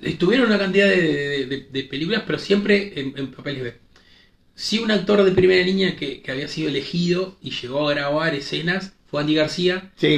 [0.02, 3.74] Estuvieron en una cantidad de, de- de- de películas, pero siempre en, en papeles B.
[4.54, 8.34] Sí, un actor de primera línea que, que había sido elegido y llegó a grabar
[8.34, 10.16] escenas fue Andy García, Sí.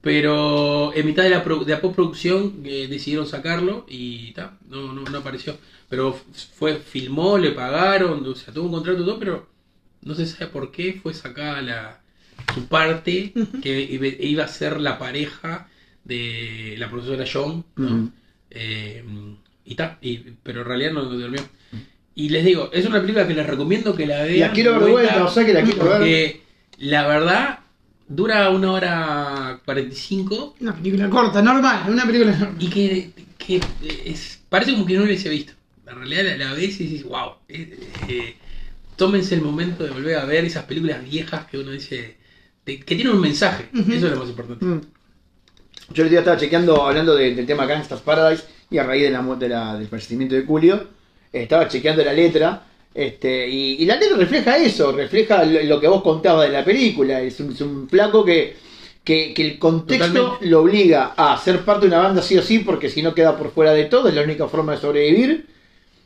[0.00, 4.92] Pero en mitad de la, pro- de la postproducción eh, decidieron sacarlo y ta, no,
[4.92, 5.56] no, no apareció.
[5.88, 6.18] Pero
[6.56, 9.48] fue, filmó, le pagaron, o sea, tuvo un contrato y todo, pero
[10.02, 12.00] no se sabe por qué fue sacada la,
[12.52, 15.68] su parte que iba a ser la pareja
[16.04, 18.10] de la profesora John, ¿no?
[18.50, 19.02] Eh,
[19.64, 21.40] y ta, y, pero en realidad no durmió.
[22.14, 24.48] Y les digo, es una película que les recomiendo que la vean.
[24.48, 25.92] La quiero ver de vuelta, o sea que la quiero ver.
[25.92, 26.42] Porque
[26.78, 27.58] la verdad
[28.08, 32.56] dura una hora 45 una película corta, normal, una película normal.
[32.62, 33.60] y que, que
[34.04, 35.52] es, parece como que no la hubiese visto.
[35.86, 37.32] En realidad la, la ves y dices, wow.
[37.48, 38.34] eh, eh,
[38.96, 42.16] tómense el momento de volver a ver esas películas viejas que uno dice,
[42.66, 43.68] de- que tienen un mensaje.
[43.72, 44.64] Eso es lo más importante.
[44.64, 44.80] Mm.
[45.92, 49.10] Yo el día estaba chequeando, hablando de- del tema Gangsta's Paradise y a raíz de
[49.10, 50.86] la, de la- del fallecimiento de Julio,
[51.32, 52.62] estaba chequeando la letra.
[52.94, 56.64] Este, y, y la letra refleja eso, refleja lo, lo que vos contabas de la
[56.64, 57.20] película.
[57.20, 58.54] Es un, es un flaco que,
[59.02, 60.46] que, que el contexto Totalmente.
[60.46, 63.36] lo obliga a ser parte de una banda sí o sí, porque si no queda
[63.36, 65.46] por fuera de todo, es la única forma de sobrevivir.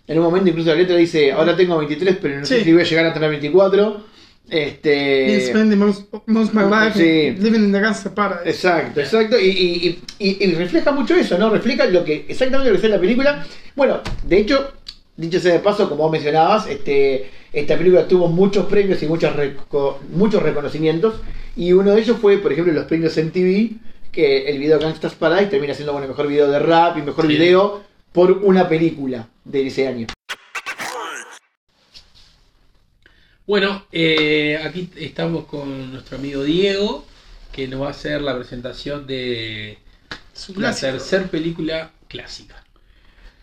[0.09, 2.83] En un momento incluso la letra dice, ahora tengo 23, pero no sé si voy
[2.83, 4.01] a llegar a tener 24.
[4.48, 7.40] Este, spend the most, most of my life Sí.
[7.42, 8.48] living in the paradise.
[8.48, 9.38] Exacto, exacto.
[9.40, 11.50] Y, y- y- y refleja mucho eso, ¿no?
[11.50, 13.44] Refleja lo que exactamente lo que es la película.
[13.74, 14.72] Bueno, de hecho,
[15.16, 19.35] dicho sea de paso, como vos mencionabas, este, esta película tuvo muchos premios y muchos,
[19.35, 21.14] reco- muchos reconocimientos.
[21.56, 23.70] Y uno de ellos fue, por ejemplo, los premios MTV,
[24.12, 27.26] que el video Gangsta's Paradise termina siendo bueno, el mejor video de rap y mejor
[27.26, 27.32] Sí.
[27.32, 27.82] video
[28.12, 30.06] por una película de ese año.
[33.46, 37.04] Bueno, eh, aquí estamos con nuestro amigo Diego,
[37.52, 39.78] que nos va a hacer la presentación de
[40.35, 42.64] Su la tercera película clásica.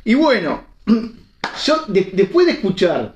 [0.03, 0.65] Y bueno,
[1.65, 3.15] yo de- después de escuchar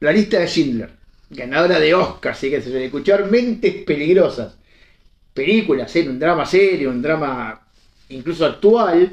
[0.00, 0.90] la lista de Schindler,
[1.30, 4.54] ganadora de Oscar, sí que se escuchar Mentes Peligrosas,
[5.34, 6.08] películas, ¿eh?
[6.08, 7.60] un drama serio, un drama
[8.08, 9.10] incluso actual,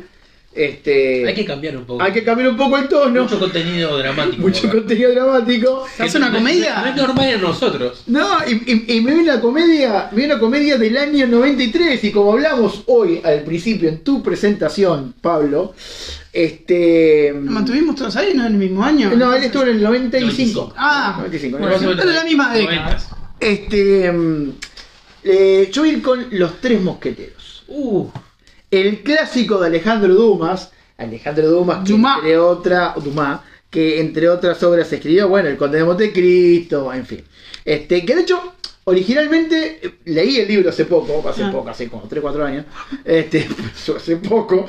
[0.56, 2.04] Este, Hay que cambiar un poco.
[2.04, 4.38] hay que cambiar un poco el tono, Mucho contenido dramático.
[4.42, 4.80] mucho ¿verdad?
[4.82, 5.88] contenido dramático.
[5.98, 6.82] ¿Se hace una es- comedia?
[6.82, 8.04] No es normal en nosotros.
[8.06, 12.04] No, y, y- y me vi una comedia, me vi una comedia del año 93
[12.04, 15.74] y como hablamos hoy al principio en tu presentación, Pablo,
[16.32, 17.32] este...
[17.36, 18.34] ¿Nos mantuvimos todos ahí?
[18.36, 19.10] ¿No en el mismo año?
[19.16, 20.22] No, él estuvo en el 95.
[20.62, 20.74] 95.
[20.78, 21.58] Ah, 95.
[21.58, 21.92] bueno, ¿no?
[22.04, 22.98] Era la misma década.
[23.40, 24.12] Este...
[24.12, 24.50] mm,
[25.24, 27.64] eh, yo voy a ir con Los Tres Mosqueteros.
[27.68, 28.08] Uh,
[28.74, 32.18] El clásico de Alejandro Dumas, Alejandro Dumas, que Dumas.
[32.18, 37.24] entre otra, Dumas, que entre otras obras escribió, bueno, El Conde de Montecristo, en fin.
[37.64, 38.54] Este, que de hecho,
[38.86, 41.52] originalmente eh, leí el libro hace poco, hace Ah.
[41.52, 42.66] poco, hace como 3, 4 años,
[43.06, 43.48] este,
[43.96, 44.66] hace poco,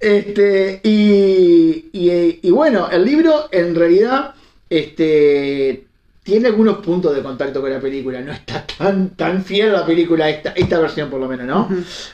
[0.00, 4.34] este, y, y, y bueno, el libro en realidad,
[4.70, 5.84] este,
[6.22, 9.86] tiene algunos puntos de contacto con la película, no está tan, tan fiel a la
[9.86, 11.68] película, esta, esta versión por lo menos, ¿no?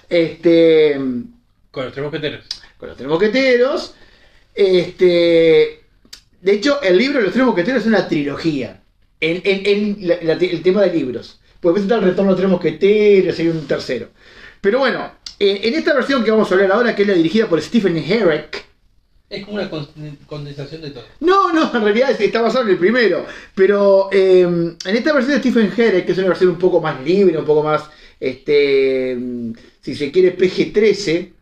[0.09, 0.95] Este,
[1.71, 2.45] con los tres mosqueteros.
[2.79, 3.95] con los tres mosqueteros.
[4.55, 5.81] Este,
[6.41, 8.81] de hecho, el libro de los tres mosqueteros es una trilogía.
[9.21, 11.41] En, en- en la- la- el tema de libros.
[11.61, 14.09] Pues está el retorno de los tres mosqueteros y un tercero.
[14.61, 17.47] Pero bueno, eh, en esta versión que vamos a hablar ahora, que es la dirigida
[17.49, 18.65] por Stephen Herrick.
[19.31, 19.87] Es como una con-
[20.27, 21.05] condensación de todo.
[21.21, 23.27] No, no, en realidad es- está basado en el primero.
[23.55, 27.03] Pero eh, en esta versión de Stephen Herrick, que es una versión un poco más
[27.05, 27.85] libre, un poco más,
[28.19, 29.19] este,
[29.83, 31.33] si se quiere, PG-13.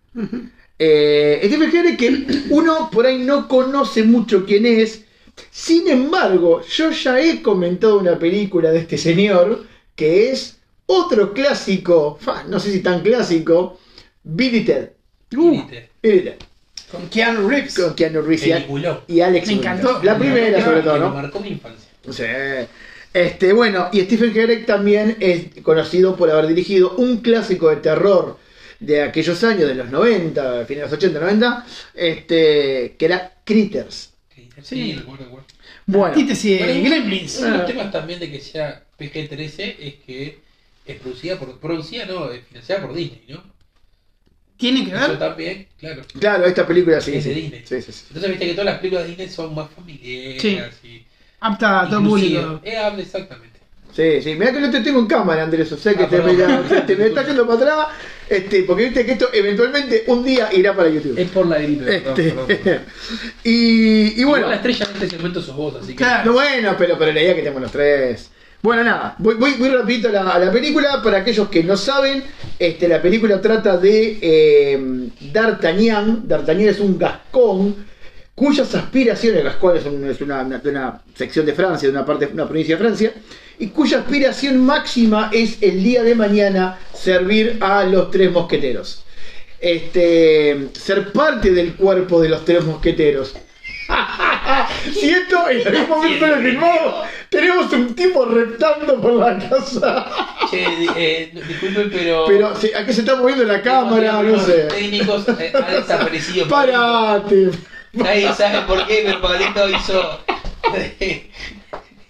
[0.78, 5.04] Eh, Stephen Herrick que uno por ahí no conoce mucho quién es.
[5.50, 12.18] Sin embargo, yo ya he comentado una película de este señor que es otro clásico,
[12.48, 13.78] no sé si tan clásico,
[14.24, 14.90] Billy Ted.
[15.36, 15.50] Uh,
[16.02, 16.36] Billy Ted,
[16.96, 17.74] con Keanu Reeves.
[17.78, 18.46] con Keanu Reeves
[19.08, 19.72] y- y Alex Me Winter.
[19.72, 20.02] encantó.
[20.02, 21.10] La primera, sobre todo, ¿no?
[21.14, 21.88] marcó mi infancia.
[22.10, 22.24] Sí.
[23.12, 28.38] Este, bueno, y Stephen Herrick también es conocido por haber dirigido un clásico de terror
[28.78, 34.12] de aquellos años, de los 90, fines de los 80, 90, este, que era Critters.
[34.34, 34.92] Sí, Sí.
[34.98, 35.46] recuerdo, recuerdo.
[35.86, 37.38] Bueno, Antítesis de Bueno, Gremlins.
[37.38, 40.38] Uno de los temas también de que sea PG-13 es que
[40.84, 41.58] es producida por.
[41.58, 43.42] Producida, no, es financiada por Disney, ¿no?
[44.56, 45.18] Tiene que Eso ver.
[45.18, 46.02] también, claro.
[46.18, 47.14] claro, esta película sí.
[47.14, 47.40] Es de sí.
[47.40, 47.62] Disney.
[47.66, 48.04] Sí, sí, sí.
[48.08, 50.58] Entonces viste que todas las películas de Disney son más familiares Sí.
[50.88, 51.04] y.
[51.40, 52.60] Apta a todo público.
[52.64, 53.56] Eh, habla exactamente.
[53.94, 54.34] Sí, sí.
[54.34, 55.70] Mirá que no te tengo en cámara, Andrés.
[55.72, 57.86] O sea que Ah, te, me, ya- te me está yendo para atrás.
[58.28, 61.18] Este, porque viste que esto eventualmente un día irá para YouTube.
[61.18, 62.34] Es por la gripe, Este,
[63.44, 64.48] y, y bueno.
[64.48, 65.96] la estrella en este segmento sos vos, así que.
[65.96, 66.24] Claro.
[66.26, 68.30] No, bueno, pero, pero la idea que tenemos los tres.
[68.66, 71.00] Bueno, nada, voy, voy, rapidito a la, película.
[71.00, 72.24] Para aquellos que no saben,
[72.58, 76.26] este, la película trata de eh, D'Artagnan.
[76.26, 77.76] D'Artagnan es un gascón
[78.34, 82.74] cuyas aspiraciones, Gascón es, un- es una sección de Francia, de una parte, una provincia
[82.74, 83.12] de Francia,
[83.60, 89.04] y cuya aspiración máxima es el día de mañana servir a los tres mosqueteros.
[89.60, 93.32] Este, ser parte del cuerpo de los tres mosqueteros.
[94.92, 100.06] Siento en algún momento del filmado tenemos un tipo reptando por la casa.
[100.50, 100.64] Che,
[100.96, 102.24] eh, disculpen, pero.
[102.26, 104.62] Pero sí, aquí se está moviendo la cámara, no Los sé.
[104.64, 106.48] técnicos eh, han desaparecido.
[106.48, 107.50] Parate.
[107.92, 110.20] Nadie sabe por qué, pero Pablito hizo.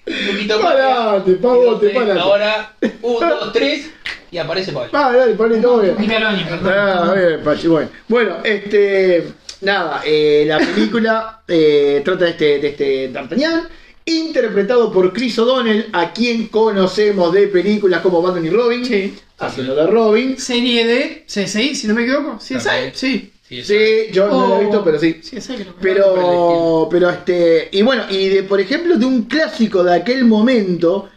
[0.06, 0.74] un poquito más.
[0.74, 2.20] Parate, pavote, parate.
[2.20, 3.90] Ahora, un, dos, tres,
[4.30, 4.90] y aparece Pablo.
[4.92, 5.96] Ah, dale, Pablo, todo bien.
[5.96, 6.44] Perdón.
[6.66, 7.88] Ah, bien, Pachi, bueno.
[8.08, 9.32] Bueno, este.
[9.66, 13.66] Nada, eh, la película eh, trata de este, de este D'Artagnan,
[14.04, 19.14] interpretado por Chris O'Donnell, a quien conocemos de películas como Batman y Robin, Sí.
[19.38, 20.38] haciendo de Robin.
[20.38, 22.38] Serie de CSI, si no me equivoco.
[22.38, 22.92] ¿CSI?
[22.94, 23.32] Sí.
[23.48, 23.62] Sí.
[23.64, 23.76] Sí,
[24.12, 25.14] yo no la he Oh, visto, pero sí.
[25.14, 29.82] CSI creo que Pero, pero este, y bueno, y de, por ejemplo, de un clásico
[29.82, 31.08] de aquel momento,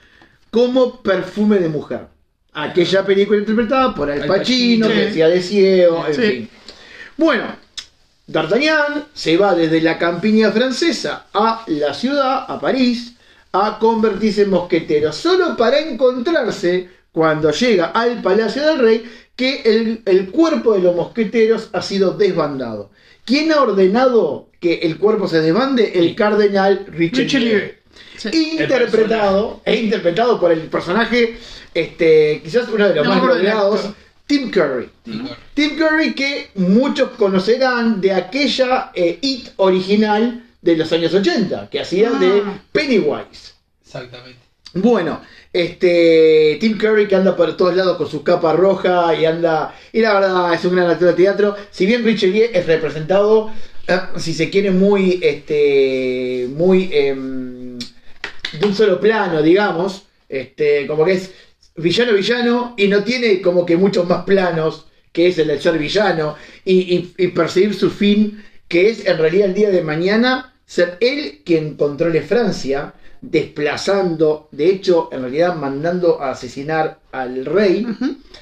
[0.49, 2.07] como Perfume de Mujer.
[2.53, 4.87] Aquella película interpretada por Al Al Pacino, Pacino.
[4.87, 4.99] que Sí.
[5.07, 6.21] decía de ciego, en Sí.
[6.21, 6.49] fin.
[7.17, 7.43] Bueno,
[8.29, 13.15] D'Artagnan se va desde la campiña francesa a la ciudad, a París,
[13.53, 19.03] a convertirse en mosquetero, solo para encontrarse, cuando llega al Palacio del Rey,
[19.35, 22.91] que el, el cuerpo de los mosqueteros ha sido desbandado.
[23.25, 25.91] ¿Quién ha ordenado que el cuerpo se desbande?
[25.95, 26.15] El Sí.
[26.15, 27.23] cardenal Richelieu.
[27.25, 27.71] Richelieu.
[28.17, 28.57] Sí.
[28.59, 31.37] Interpretado, e interpretado por el personaje,
[31.73, 33.95] este, quizás uno de los No más actor.
[34.29, 34.87] Tim Curry.
[35.55, 41.79] Tim Curry que muchos conocerán de aquella eh, hit original de los años 80, que
[41.79, 42.19] hacía Ah.
[42.19, 43.53] de Pennywise.
[43.83, 44.37] Exactamente.
[44.75, 45.19] Bueno,
[45.51, 49.99] este Tim Curry que anda por todos lados con su capa roja y anda, y
[50.01, 51.55] la verdad es un gran actor de teatro.
[51.71, 53.49] Si bien Richelieu es representado,
[53.87, 61.03] eh, si se quiere, muy, este, muy em, de un solo plano, digamos, este, como
[61.03, 61.31] que es
[61.75, 65.77] villano villano y no tiene como que muchos más planos que es el del ser
[65.79, 70.53] villano, y, y- y perseguir su fin, que es en realidad el día de mañana
[70.67, 77.85] ser él quien controle Francia, desplazando, de hecho, en realidad mandando a asesinar al rey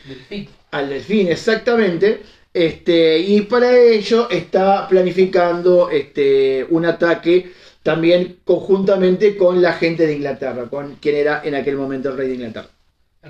[0.08, 0.50] Del fin.
[0.72, 2.22] al delfín exactamente
[2.54, 10.14] este y para ello está planificando este un ataque también conjuntamente con la gente de
[10.16, 12.68] Inglaterra con quien era en aquel momento el rey de Inglaterra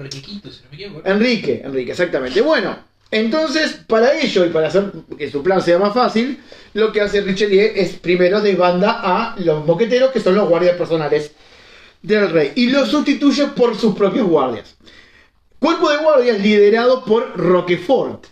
[0.06, 1.10] Enriquito, si no me.
[1.10, 2.78] Enrique Enrique exactamente bueno
[3.10, 6.40] entonces para ello y para hacer que su plan sea más fácil
[6.74, 11.32] lo que hace Richelieu es primero desbanda a los moqueteros que son los guardias personales
[12.02, 14.78] del rey y los sustituye por sus propios guardias
[15.60, 18.26] Cuerpo de guardias liderado por Roquefort.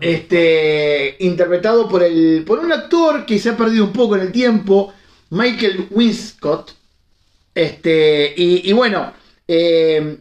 [0.00, 4.32] Este, interpretado por, el, por un actor que se ha perdido un poco en el
[4.32, 4.92] tiempo,
[5.30, 6.72] Michael Winscott.
[7.54, 9.12] Este, y, y bueno,
[9.46, 10.18] eh,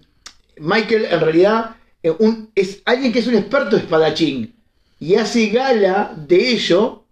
[0.59, 2.13] Michael en realidad eh,
[2.55, 4.55] es alguien que es un experto espadachín
[4.99, 7.03] y hace gala de ello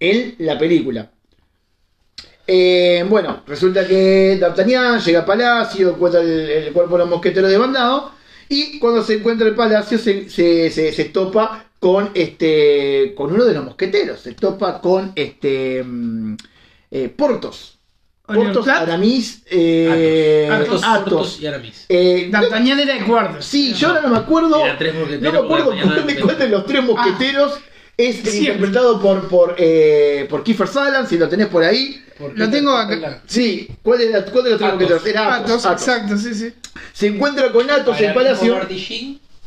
[0.00, 1.10] en la película.
[2.46, 8.12] Eh, bueno, resulta que D'Artagnan llega a Palacio, encuentra el, cuerpo de los mosqueteros desbandado
[8.48, 13.44] y cuando se encuentra el Palacio se, se, se- se topa con este con uno
[13.44, 16.36] de los mosqueteros, se topa con este mm,
[16.90, 17.73] eh, Portos.
[18.26, 18.66] Portos.
[18.68, 21.04] Aramis, eh, Athos, Athos.
[21.12, 21.84] Porthos y Aramis.
[21.90, 23.42] Eh, no- D'Artagnan era el cuarto.
[23.42, 24.64] sí, yo ahora no me acuerdo.
[24.64, 27.58] Era tres mosqueteros, No me acuerdo cuál de, era- cuál de los tres mosqueteros
[27.96, 28.40] es Siempre.
[28.54, 32.00] interpretado por por, eh, por Kiefer Sutherland, si lo tenés por ahí.
[32.34, 33.22] Lo tengo acá.
[33.26, 35.06] Sí, ¿cuál, era, cuál de los tres mosqueteros?
[35.06, 35.64] Era Athos.
[35.66, 36.52] exacto, sí, sí.
[36.94, 38.58] Se encuentra con Athos en Palacio.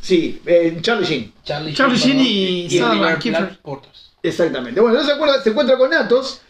[0.00, 1.32] Sí, eh, Charlie Sheen.
[1.44, 3.46] Charlie, Charlie Sheen y y Sutherland, Kiefer.
[3.48, 4.12] Platt, Porthos.
[4.22, 4.80] Exactamente.
[4.80, 6.40] Bueno, se, acuerda, se encuentra con Athos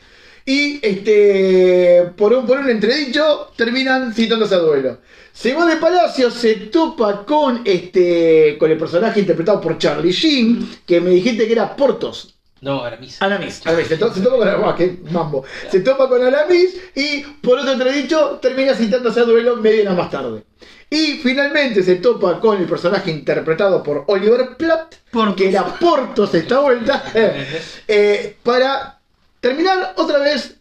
[0.48, 4.98] y este por un, por un entredicho terminan citándose a duelo.
[5.32, 10.68] Se va de Palacio, se topa con este con el personaje interpretado por Charlie Sheen,
[10.86, 12.34] que me dijiste que era Portos.
[12.62, 13.20] No, Aramis.
[13.22, 15.44] Aramis, Aramis, se, to- se topa con Aramis, qué mambo.
[15.70, 20.10] Se topa con Aramis y por otro entredicho termina citándose a duelo media hora más
[20.10, 20.42] tarde.
[20.90, 25.34] Y finalmente se topa con el personaje interpretado por Oliver Platt, Portos.
[25.36, 27.04] que era Portos esta vuelta,
[27.86, 28.97] eh, para
[29.40, 30.56] terminar otra vez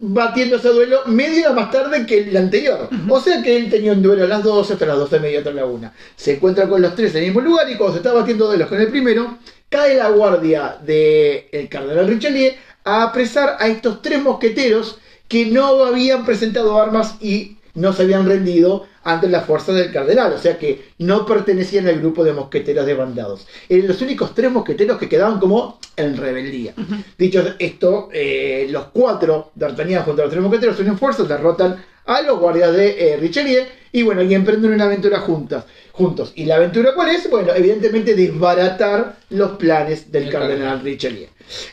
[0.00, 2.88] batiéndose a duelo media hora más tarde que el anterior.
[3.08, 5.38] O sea que él tenía un duelo a las 12 hasta las 12 y media
[5.38, 5.92] hasta la 1.
[6.16, 8.68] Se encuentra con los tres en el mismo lugar y cuando se está batiendo duelos
[8.68, 9.38] con el primero,
[9.68, 12.52] cae la guardia del cardenal Richelieu
[12.84, 18.26] a apresar a estos tres mosqueteros que no habían presentado armas y no se habían
[18.26, 22.86] rendido ante las fuerzas del cardenal, o sea que no pertenecían al grupo de mosqueteros
[22.86, 23.46] desbandados.
[23.68, 26.74] Eran los únicos tres mosqueteros que quedaban como en rebeldía.
[27.16, 32.22] Dicho esto, eh, los cuatro D'Artagnan junto a los tres mosqueteros unen fuerzas, derrotan a
[32.22, 36.32] los guardias de eh, Richelieu y bueno, y emprenden una aventura juntas, juntos.
[36.34, 37.28] ¿Y la aventura cuál es?
[37.30, 40.84] Bueno, evidentemente desbaratar los planes del cardenal cardenal.
[40.84, 41.28] Richelieu.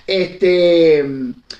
[0.05, 1.05] Este,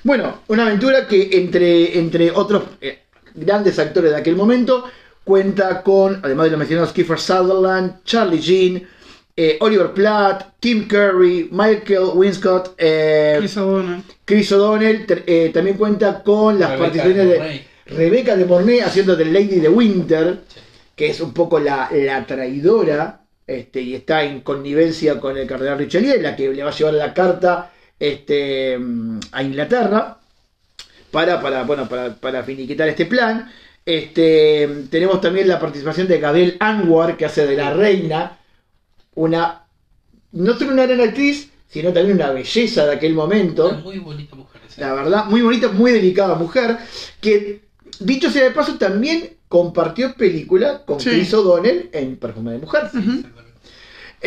[0.04, 3.00] bueno, una aventura que entre, entre otros eh,
[3.34, 4.86] grandes actores de aquel momento
[5.26, 8.88] cuenta con, además de los mencionados, Kiefer Sutherland, Charlie Sheen,
[9.36, 14.04] eh, Oliver Platt, Tim Curry, Michael Winscott, eh, Chris O'Donnell.
[14.24, 17.66] Chris O'Donnell, ter- eh, también cuenta con las Rebecca participaciones de.
[17.88, 20.60] Rebecca de Mornay haciendo de Lady de Winter, Sí.
[20.96, 25.78] que es un poco la, la traidora, este, y está en connivencia con el cardenal
[25.78, 30.18] Richelieu, la que le va a llevar la carta este, mm, a Inglaterra
[31.12, 33.52] para, para, bueno, para, para finiquitar este plan.
[33.86, 38.40] Este, tenemos también la participación de Gabriel Anwar, que hace de la reina,
[39.14, 39.66] una,
[40.32, 43.70] no solo una gran actriz, sino también una belleza de aquel momento.
[43.70, 44.62] Una muy bonita mujer.
[44.78, 46.78] La verdad, muy bonita, muy delicada mujer.
[47.22, 47.62] Que,
[48.00, 51.12] dicho sea de paso, también compartió película con Sí.
[51.12, 52.90] Chris O'Donnell en Perfume de Mujer.
[52.92, 53.24] Sí.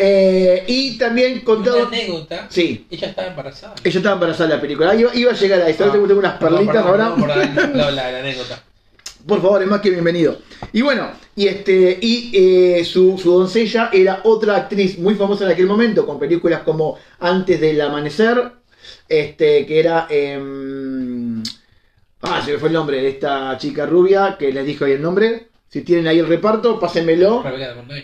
[0.01, 1.87] Eh, y también Una contado.
[1.87, 2.47] anécdota.
[2.49, 3.75] Sí, Ella estaba embarazada.
[3.83, 4.95] ella estaba embarazada en la película.
[4.95, 5.83] Iba, iba a llegar a esto.
[5.83, 7.03] Ahora Ah, tengo unas perlitas perdón, ahora.
[7.15, 8.63] perdón por la, la- la- la anécdota.
[9.29, 10.39] Por favor, es más que bienvenido.
[10.73, 15.51] Y bueno, y este y eh, su, su doncella era otra actriz muy famosa en
[15.51, 18.51] aquel momento, con películas como Antes del Amanecer,
[19.07, 20.07] este, que era...
[20.09, 21.41] em,
[22.23, 25.01] ah, se me fue el nombre de esta chica rubia, que les dijo ahí el
[25.01, 25.47] nombre.
[25.69, 27.43] Si tienen ahí el reparto, pásenmelo.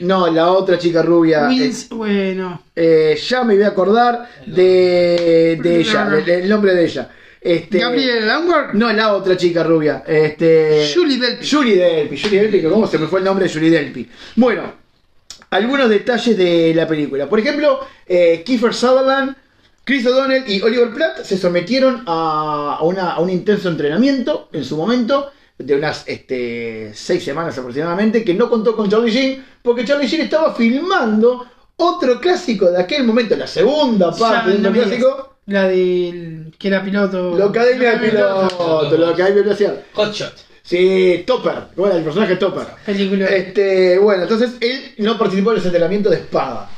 [0.02, 1.48] No, la otra chica rubia.
[1.48, 2.62] Wins, bueno.
[2.76, 7.10] eh, ya me voy a acordar de, de ella, del, del nombre de ella.
[7.46, 8.74] Este, Gabriel Langworth.
[8.74, 10.04] No, la otra chica rubia.
[10.08, 11.48] Este, Julie Delpy.
[11.48, 14.10] Julie Delpy, Julie Delpy, que cómo se me fue el nombre de Julie Delpy.
[14.36, 14.74] Bueno,
[15.52, 17.30] algunos detalles de la película.
[17.30, 19.36] Por ejemplo, eh, Kiefer Sutherland,
[19.84, 24.64] Chris O'Donnell y Oliver Platt se sometieron a, a una- a un intenso entrenamiento en
[24.66, 29.86] su momento, de unas este, seis semanas aproximadamente, que no contó con Charlie Sheen, porque
[29.86, 31.46] Charlie Sheen estaba filmando
[31.78, 36.84] Otro clásico de aquel momento, la segunda parte de un clásico, La del que era
[36.84, 37.38] piloto.
[37.38, 39.76] la Academia de Piloto, la Academia de Velocidad.
[39.94, 40.34] Hotshot.
[40.64, 42.66] Sí, Topper, bueno, el personaje Topper.
[42.86, 43.28] Película.
[43.28, 46.70] Este, bueno, entonces él no participó en los entrenamientos de espada.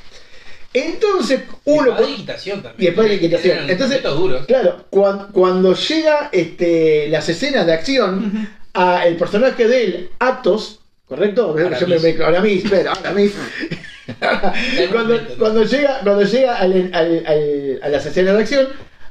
[0.73, 1.91] Entonces, uno.
[1.91, 2.83] Espada de equitación también.
[2.85, 3.69] Y espada de equitación.
[3.69, 4.45] Entonces, duros.
[4.45, 10.81] Claro, cuan- cuando llega este, las escenas de acción, a el personaje de él, Atos,
[11.07, 11.55] ¿correcto?
[11.79, 13.33] Yo me, me, Aramis, espera, Aramis.
[14.91, 18.67] cuando, cuando llega, cuando llega al- al- al- a las escenas de acción,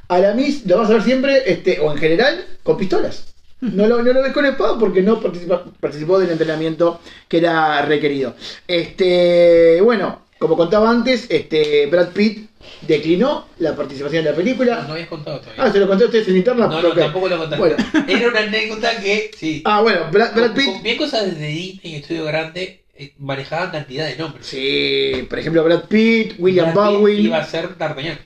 [0.09, 3.33] Aramis lo vas a ver siempre, este, o en general, con pistolas.
[3.59, 7.81] No lo, no lo ves con espada porque no participa- participó del entrenamiento que era
[7.83, 8.35] requerido.
[8.67, 12.47] Este, bueno, como contaba antes, este, Brad Pitt
[12.81, 14.83] declinó la participación en la película.
[14.87, 15.63] No habías contado todavía.
[15.63, 16.67] Ah, se lo conté a ustedes en interna.
[16.67, 17.57] no, no, tampoco lo contaste.
[17.57, 17.75] Bueno.
[18.07, 19.61] Era una anécdota que, sí.
[19.65, 20.83] Ah, bueno, Brad, Brad Pitt.
[20.83, 22.81] bien cosas desde Disney y Estudio Grande
[23.19, 24.45] manejaban cantidad de nombres.
[24.45, 28.19] Sí, por ejemplo, Brad Pitt, William Brad Pitt Baldwin, Iba a ser D'Artagnan.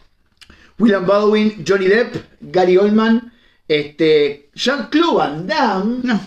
[0.80, 3.32] William Baldwin, Johnny Depp, Gary Oldman,
[3.67, 6.19] este, Jean-Claude Van Damme, No.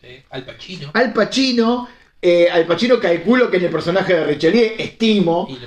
[0.00, 0.08] Sí.
[0.30, 0.90] Al Pacino.
[0.94, 1.88] Al Pacino.
[2.20, 5.46] eh, Al Pacino calculo que en el personaje de Richelieu, estimo.
[5.48, 5.58] Y.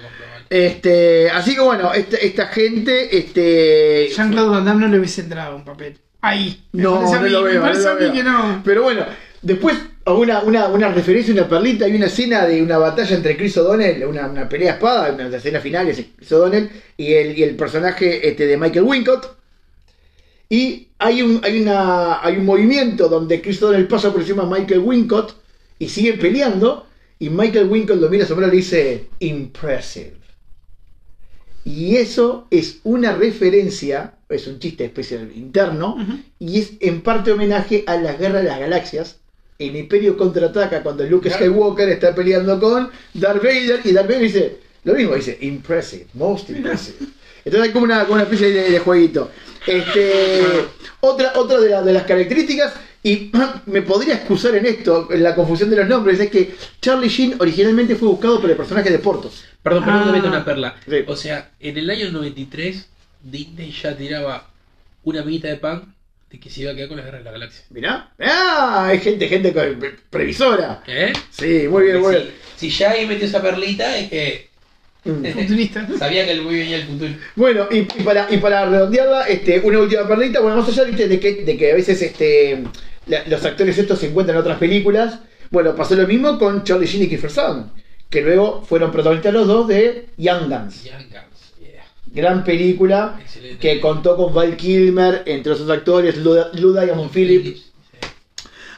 [0.50, 4.10] Este, así que bueno, esta, esta gente, este.
[4.16, 5.98] Jean-Claude Van Damme no le hubiese entrado un papel.
[6.22, 6.66] Ahí.
[6.74, 8.14] Me No, no mí, lo me veo, no parece lo a mí veo.
[8.14, 8.62] que no.
[8.64, 9.06] Pero bueno,
[9.42, 13.58] después una, una, una referencia, una perlita, hay una escena de una batalla entre Chris
[13.58, 17.38] O'Donnell, una, una pelea a espada, una de las escenas finales, Chris O'Donnell y el,
[17.38, 19.36] y el personaje este, de Michael Wincott.
[20.48, 24.50] Y hay un, hay, una, hay un movimiento donde Chris O'Donnell pasa por encima de
[24.50, 25.36] Michael Wincott
[25.80, 26.86] y siguen peleando.
[27.18, 30.18] Y Michael Wincott lo mira mano y le dice, impressive.
[31.64, 35.98] Y eso es una referencia, es un chiste especial interno,
[36.38, 39.20] y es en parte homenaje a las guerras de las galaxias.
[39.58, 41.30] El Imperio contraataca cuando Luke.
[41.30, 46.50] Skywalker está peleando con Darth Vader y Darth Vader dice lo mismo, dice impressive, most
[46.50, 46.98] impressive.
[47.44, 49.32] Entonces hay como una, como una especie de, de jueguito.
[49.66, 50.44] Este,
[51.00, 53.32] otra otra de, la- de las características, y
[53.68, 57.36] me podría excusar en esto, en la confusión de los nombres, es que Charlie Sheen
[57.40, 59.44] originalmente fue buscado por el personaje de Portos.
[59.64, 60.06] Perdón, perdón, Ah.
[60.08, 60.76] te meto una perla.
[60.88, 60.98] Sí.
[61.08, 62.86] O sea, en el año 93,
[63.24, 64.50] Disney ya tiraba
[65.04, 65.95] una amiguita de pan
[66.30, 67.64] de que se iba a quedar con las guerras de la galaxia.
[67.70, 70.84] Mirá, ah, hay gente, gente con- previsora.
[70.88, 71.14] ¿Eh?
[71.30, 72.34] Sí, muy bien, muy si, bien.
[72.58, 74.56] si ya ahí metió esa perlita, es que
[75.08, 75.24] Mm.
[75.34, 75.88] Futurista.
[76.00, 77.12] sabía que el muy venía el futuro.
[77.36, 81.08] Bueno, y, y para, y para redondearla, este, una última perlita, bueno, más allá ¿viste,
[81.08, 82.64] de, que, de que a veces este,
[83.06, 85.20] la- los actores estos se encuentran en otras películas,
[85.52, 87.70] bueno, pasó lo mismo con Charlie Sheen y Kiefer Sutherland,
[88.10, 91.25] que luego fueron protagonistas los dos de Young Guns, Young Guns.
[92.16, 93.60] Gran película Excelente.
[93.60, 97.60] que contó con Val Kilmer, entre otros actores, Lou Diamond Phillips.
[97.60, 97.72] sí.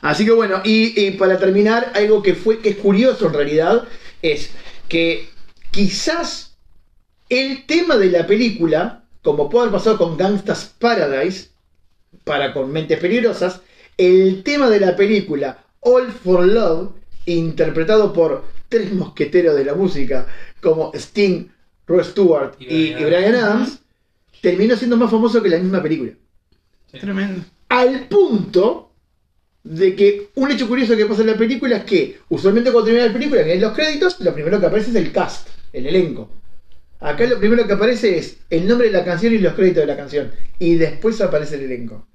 [0.02, 3.88] Así que bueno, y, y para terminar, algo que fue que es curioso en realidad
[4.22, 4.52] es
[4.88, 5.30] que
[5.72, 6.58] quizás
[7.30, 11.50] el tema de la película, como puede haber pasado con Gangsta's Paradise,
[12.24, 13.62] para con Mentes Peligrosas,
[13.98, 16.92] el tema de la película All for Love,
[17.26, 20.28] interpretado por tres mosqueteros de la música
[20.62, 21.50] como Sting,
[21.88, 23.80] Rod Stewart y, Y Bryan Adams,
[24.42, 26.12] terminó siendo más famoso que la misma película.
[26.92, 27.44] Tremendo.
[27.70, 28.92] Al punto
[29.64, 33.08] de que un hecho curioso que pasa en la película es que usualmente cuando termina
[33.08, 36.30] la película, en los créditos, lo primero que aparece es el cast, el elenco.
[37.00, 39.88] Acá lo primero que aparece es el nombre de la canción y los créditos de
[39.88, 40.32] la canción.
[40.58, 42.08] Y después aparece el elenco.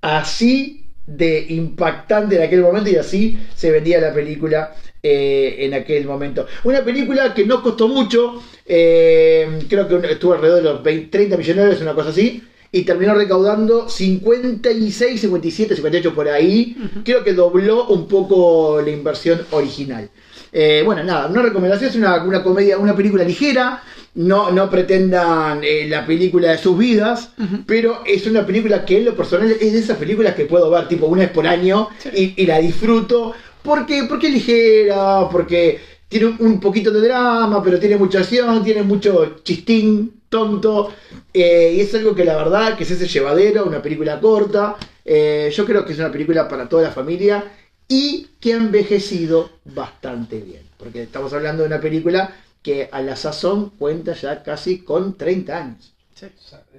[0.00, 6.06] Así de impactante en aquel momento y así se vendía la película eh, en aquel
[6.06, 6.46] momento.
[6.64, 11.36] Una película que no costó mucho, eh, creo que estuvo alrededor de los 20, 30
[11.36, 16.76] millones de dólares, una cosa así, y terminó recaudando 56, 57, 58 por ahí.
[17.04, 20.08] Creo que dobló un poco la inversión original.
[20.52, 23.82] Eh, bueno, nada, una recomendación es una, una comedia, una película ligera.
[24.14, 27.30] No, no pretendan eh, la película de sus vidas,
[27.66, 30.86] pero es una película que en lo personal es de esas películas que puedo ver
[30.86, 33.34] tipo una vez por año y, y la disfruto.
[33.62, 38.82] Porque, porque es ligera, porque tiene un, poquito de drama, pero tiene mucha acción, tiene
[38.82, 40.92] mucho chistín tonto.
[41.32, 44.76] eh, y es algo que la verdad que se hace llevadero, una película corta.
[45.04, 47.44] eh, yo creo que es una película para toda la familia
[47.88, 50.62] y que ha envejecido bastante bien.
[50.76, 55.58] Porque estamos hablando de una película que a la sazón cuenta ya casi con 30
[55.58, 55.92] años.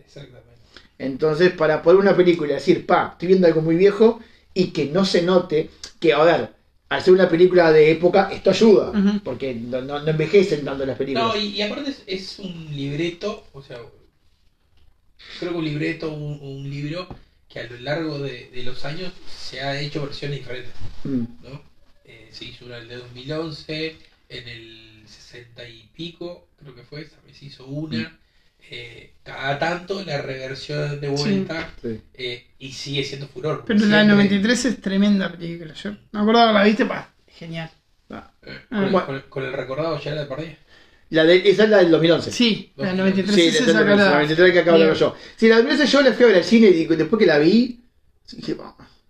[0.06, 0.50] Exactamente.
[0.98, 4.20] Entonces, para poner una película decir, pa, estoy viendo algo muy viejo
[4.54, 5.70] y que no se note
[6.00, 6.50] que, a ver,
[6.94, 8.92] al ser una película de época, esto ayuda,
[9.24, 11.28] porque no, no- no envejecen tanto las películas.
[11.28, 13.78] No, y, y aparte es, es un libreto, o sea,
[15.40, 17.08] creo que un libreto, un, un libro
[17.50, 20.72] que a lo largo de, de los años se ha hecho versiones diferentes,
[21.04, 21.24] Mm.
[21.44, 21.62] ¿no?
[22.06, 23.96] Eh, se hizo una de 2011,
[24.30, 28.18] en el 60 y pico, creo que fue, también se hizo una.
[28.70, 32.02] Eh, cada tanto la reversión de vuelta Sí.
[32.14, 33.64] eh, y sigue siendo furor.
[33.68, 35.74] Pero la del Siempre, 93 es tremenda película.
[35.74, 37.70] Yo me acuerdo que la viste, pa, genial.
[38.10, 38.32] Ah.
[38.44, 38.82] eh, Ah.
[38.82, 39.06] con, Bueno.
[39.06, 40.56] con con el recordado ya la perdí.
[41.10, 42.32] La de, esa es la del 2011.
[42.32, 45.16] Sí, la del 93 Sí, es la del la- 93 que acabo de hablar yo.
[45.36, 47.38] Sí, la primera vez yo la fui a ver al cine y después que la
[47.38, 47.82] vi,
[48.32, 48.56] dije,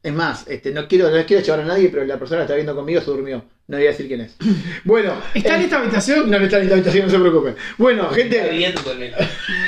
[0.02, 2.44] es más, este, no quiero, no les quiero llevar a nadie, pero la persona que
[2.46, 3.46] está viendo conmigo se durmió.
[3.66, 4.36] No voy a decir quién es.
[4.84, 5.14] Bueno.
[5.34, 6.30] ¿Está en eh, esta habitación?
[6.30, 7.56] No, no está en esta habitación, no se preocupen.
[7.78, 9.16] Bueno, Está gente.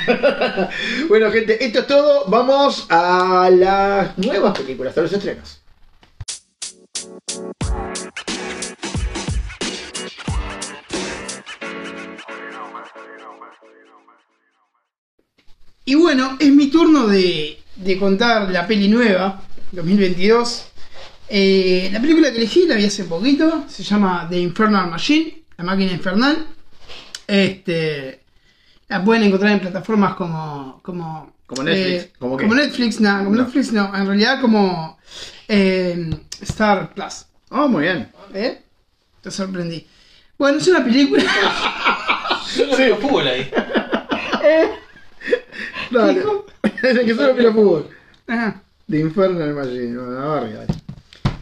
[1.08, 2.26] Bueno, gente, esto es todo.
[2.26, 5.62] Vamos a las nuevas películas, a los estrenos.
[15.86, 19.42] Y bueno, es mi turno de, de contar la peli nueva,
[19.72, 20.72] 2022.
[21.28, 25.64] Eh, la película que elegí la vi hace poquito, se llama The Infernal Machine, la
[25.64, 26.46] máquina infernal.
[27.26, 28.22] Este,
[28.88, 30.80] la pueden encontrar en plataformas como...
[30.82, 32.44] Como, Como Netflix, eh, ¿como qué?
[32.44, 33.42] como Netflix, no, como No.
[33.42, 34.98] Netflix no, en realidad como
[35.48, 36.10] eh,
[36.40, 37.26] Star Plus.
[37.50, 38.08] Oh, muy bien.
[38.34, 38.62] ¿Eh?
[39.20, 39.86] Te sorprendí.
[40.38, 41.22] Bueno, es una película...
[42.56, 43.50] Yo no veo fútbol ahí.
[45.90, 46.20] Dale.
[46.20, 46.46] Hijo.
[46.80, 47.88] que solo fútbol.
[48.28, 48.62] Ajá.
[48.86, 49.96] De Infernal Machine.
[49.96, 50.66] Bueno, arriba.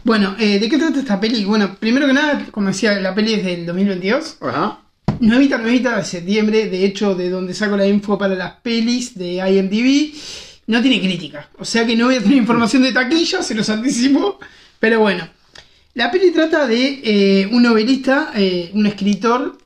[0.05, 1.45] Bueno, eh, ¿de qué trata esta peli?
[1.45, 4.37] Bueno, primero que nada, como decía, la peli es del 2022.
[4.41, 4.79] Ajá.
[5.19, 6.69] Nuevita, nuevita de septiembre.
[6.69, 10.13] De hecho, de donde saco la info para las pelis de IMDb,
[10.67, 11.49] no tiene crítica.
[11.57, 14.39] O sea que no voy a tener información de taquilla, se los anticipo.
[14.79, 15.27] Pero bueno,
[15.95, 19.57] la peli trata de eh, un novelista, eh, un escritor,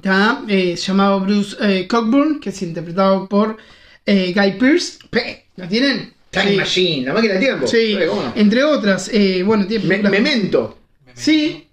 [0.00, 0.42] ¿tá?
[0.46, 3.56] Eh, llamado Bruce Cockburn, que es interpretado por
[4.06, 4.98] Guy Pearce.
[5.10, 6.13] Pe- ¿La tienen?
[6.34, 6.56] Time Sí.
[6.56, 7.66] Machine, la máquina de tiempo.
[7.66, 8.32] Sí, ¿cómo no?
[8.36, 9.10] entre otras.
[9.12, 10.78] eh, bueno, tiene Me- Memento.
[11.14, 11.66] Sí.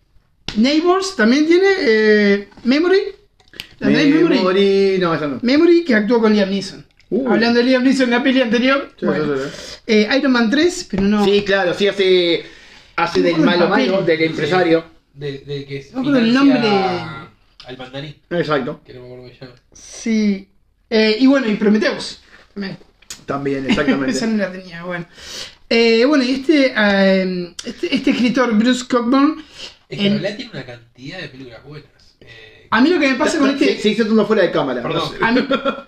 [0.58, 1.68] Neighbors también tiene.
[1.80, 3.00] eh, Memory.
[3.80, 4.36] ¿La tenés Memory?
[4.38, 4.98] Memory.
[5.00, 5.40] No, esa no.
[5.42, 6.86] Memory que actuó con Liam Neeson.
[7.10, 7.30] Uh.
[7.30, 8.92] Hablando de Liam Neeson en la peli anterior.
[9.00, 9.36] Sí, bueno.
[9.36, 9.74] sí, sí.
[9.88, 11.26] Eh, Iron Man 3, pero no.
[11.26, 12.44] Sí, claro, sí hace.
[12.96, 13.90] Hace del malo papel.
[13.92, 14.86] malo, del empresario.
[15.14, 16.60] De, de que No el nombre.
[17.66, 18.82] Al mandarín, Exacto.
[18.86, 19.56] que no me acuerdo que se llama.
[19.74, 20.48] Sí.
[20.90, 22.20] Eh, y bueno, y Prometheus.
[22.54, 22.78] También.
[23.32, 24.28] También, Esa exactamente.
[24.28, 25.06] no la tenía, bueno.
[25.70, 29.44] Eh, bueno, y este, eh, este, este escritor, Bruce Cockburn.
[29.88, 31.90] Es que en realidad tiene una cantidad de películas buenas.
[32.22, 33.78] Eh, a mí lo que me pasa con este.
[33.80, 34.82] Se, hizo todo fuera de cámara.
[34.82, 35.00] Perdón.
[35.04, 35.18] No sé.
[35.22, 35.48] A mí,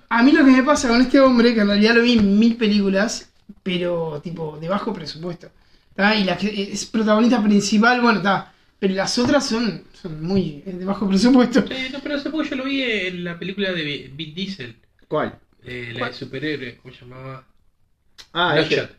[0.10, 2.40] a mí lo que me pasa con este hombre, que en realidad lo vi en
[2.40, 3.30] mil películas,
[3.62, 5.50] pero tipo de bajo presupuesto.
[5.96, 6.16] ¿tá?
[6.16, 8.52] Y la que es protagonista principal, bueno, está.
[8.80, 11.64] Pero las otras son, son muy eh, de bajo presupuesto.
[11.70, 14.76] eh, no, pero hace poco yo lo vi en la película de Vi- Vin Diesel,
[15.08, 15.38] ¿Cuál?
[15.66, 17.46] Eh, la superhéroe, ¿cómo se llamaba?
[18.34, 18.92] Ah, Bloodshot.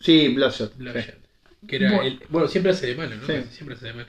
[0.00, 0.76] Sí, Bloodshot.
[0.76, 1.04] Bloodshot.
[1.04, 1.66] Sí.
[1.66, 2.02] Que era Bueno.
[2.04, 3.26] el- bueno, siempre hace de malo, ¿no?
[3.26, 3.32] Sí.
[3.52, 4.08] Siempre hace de malo.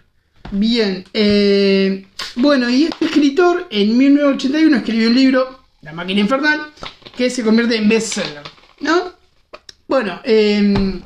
[0.52, 1.04] Bien.
[1.14, 2.06] eh,
[2.36, 6.72] bueno, y este escritor en 1981 escribió un libro, La máquina infernal,
[7.16, 8.44] que se convierte en bestseller.
[8.82, 9.14] ¿No?
[9.88, 11.02] Bueno, eh,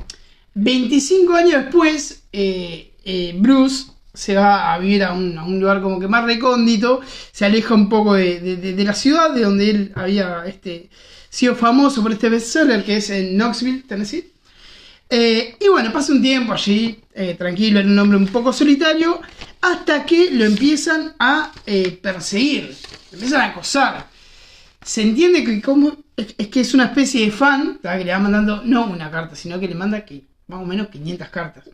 [0.54, 6.08] 25 años después, eh, eh, Bruce se va a vivir a un, lugar como que
[6.08, 7.00] más recóndito,
[7.32, 10.88] se aleja un poco de, la ciudad, de donde él había este,
[11.28, 14.32] sido famoso por este bestseller, que es en Knoxville, Tennessee.
[15.10, 19.20] Eh, y bueno, pasa un tiempo allí, eh, tranquilo, en un hombre un poco solitario,
[19.60, 22.74] hasta que lo empiezan a eh, perseguir,
[23.10, 24.06] lo empiezan a acosar.
[24.82, 28.62] Se entiende que como es, que es una especie de fan que le va mandando
[28.64, 31.64] no una carta, sino que le manda que más o menos 500 cartas.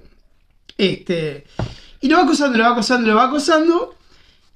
[0.79, 1.45] Este,
[2.01, 3.97] y lo va acosando, lo va acosando, lo va acosando.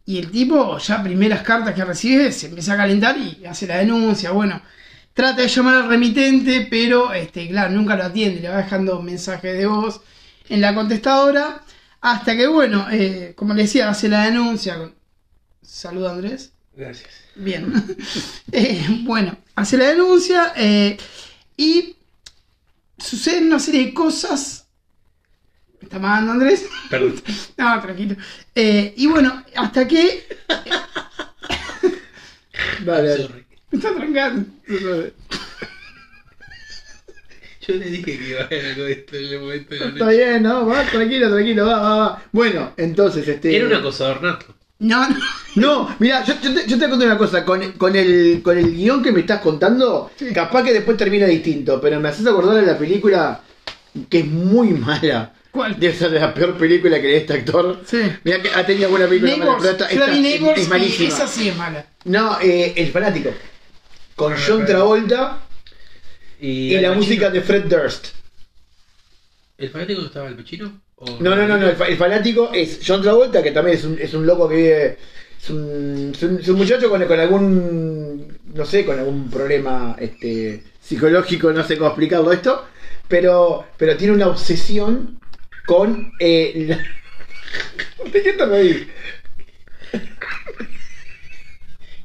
[0.06, 3.78] Y el tipo, ya primeras cartas que recibe, se empieza a calentar y hace la
[3.78, 4.32] denuncia.
[4.32, 4.60] Bueno,
[5.14, 9.56] trata de llamar al remitente, pero este, claro, nunca lo atiende, le va dejando mensajes
[9.56, 10.00] de voz
[10.48, 11.62] en la contestadora.
[12.02, 14.76] Hasta que, bueno, eh, como le decía, hace la denuncia.
[14.76, 14.94] con-
[15.62, 16.52] Saluda Andrés.
[16.76, 17.08] Gracias.
[17.36, 17.72] Bien.
[18.52, 20.96] Eh, bueno, hace la denuncia eh,
[21.56, 21.96] y
[22.98, 24.63] suceden una serie de cosas.
[25.84, 26.66] ¿Me está mandando Andrés?
[26.88, 27.14] Perdón.
[27.58, 28.16] No, tranquilo.
[28.54, 30.24] Eh, y bueno, hasta que.
[32.84, 33.16] Dale.
[33.18, 33.44] Sorry.
[33.70, 34.46] Me está trancando.
[37.66, 39.86] Yo le dije que iba a haber algo de esto en el momento de la
[39.88, 40.16] Está noche.
[40.16, 42.22] bien, no, va, tranquilo, tranquilo, va, va, va.
[42.32, 43.54] Bueno, entonces, este.
[43.56, 44.46] Era un acosador nato.
[44.78, 45.16] No, no.
[45.56, 48.74] No, mira, yo, yo te, yo te conté una cosa, con, con, el, con el
[48.74, 50.32] guion que me estás contando, Sí.
[50.32, 53.40] capaz que después termina distinto, pero me haces acordar de la película
[54.08, 55.33] que es muy mala.
[55.54, 55.78] ¿Cuál?
[55.78, 57.80] Debe ser de la peor película que de este actor.
[57.86, 58.02] Sí.
[58.24, 59.62] Mira que ha tenido buena película mala, Neighbors.
[59.62, 61.08] pero esta, es- Neighbors es, y malísima.
[61.08, 61.86] esa sí es mala.
[62.06, 63.30] No, eh, El Fanático.
[64.16, 64.66] Con Ah, John.
[64.66, 65.42] Travolta
[66.40, 68.08] Y, la música de Fred Durst.
[69.56, 70.80] ¿El fanático estaba el pechino?
[71.20, 73.96] No, no, no, no, el, fa- el fanático es John Travolta, que también es un,
[74.00, 74.98] es un loco que vive.
[75.40, 78.38] Es un, es un- es un muchacho con, con algún.
[78.54, 82.66] No sé, con algún problema este, psicológico, no sé cómo explicarlo esto.
[83.06, 85.20] Pero, pero tiene una obsesión
[85.66, 86.12] con.
[86.20, 88.86] Eh, la- ¿De qué te reís?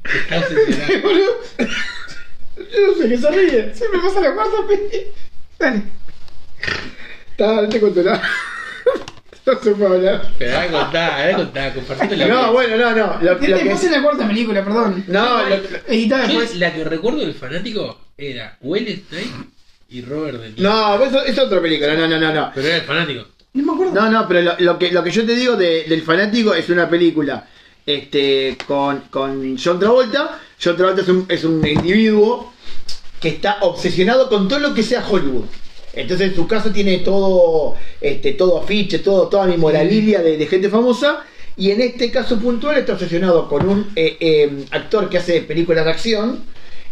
[0.04, 1.02] Está obsesionado.
[1.02, 1.38] boludo?
[2.58, 3.76] Yo no sé qué se ríe.
[3.76, 5.08] Siempre pasa la cuarta peli.
[5.60, 5.82] Dale.
[7.32, 8.22] Está, no te cuento nada.
[9.46, 10.32] No se puede hablar.
[10.38, 13.18] Pero dale contar, dale contar, compartite la No, bueno, no, no.
[13.20, 15.04] Lo, lo ¿Qué que te pasa en la cuarta película, perdón?
[15.08, 15.56] no, lo-
[15.88, 16.56] Editá Yo después.
[16.58, 19.32] la que recuerdo del fanático era Will Snake
[19.90, 20.70] y Robert De Niro.
[20.70, 21.96] no, eso es otra película.
[21.96, 22.52] No, no, no, no.
[22.54, 23.26] Pero era el fanático.
[23.54, 23.94] No me acuerdo.
[23.94, 26.70] No, no, pero lo, lo que, lo que yo te digo de- del fanático es
[26.70, 27.48] una película
[27.86, 30.40] este, con, con John Travolta.
[30.64, 32.54] John Travolta es un, es un individuo
[33.20, 35.46] que está obsesionado con todo lo que sea Hollywood.
[35.94, 40.48] Entonces en su casa tiene todo, este, todo afiche, todo, toda mi moralilia de, de
[40.48, 41.24] gente famosa.
[41.58, 45.84] Y en este caso puntual está obsesionado con un eh, eh, actor que hace películas
[45.84, 46.44] de acción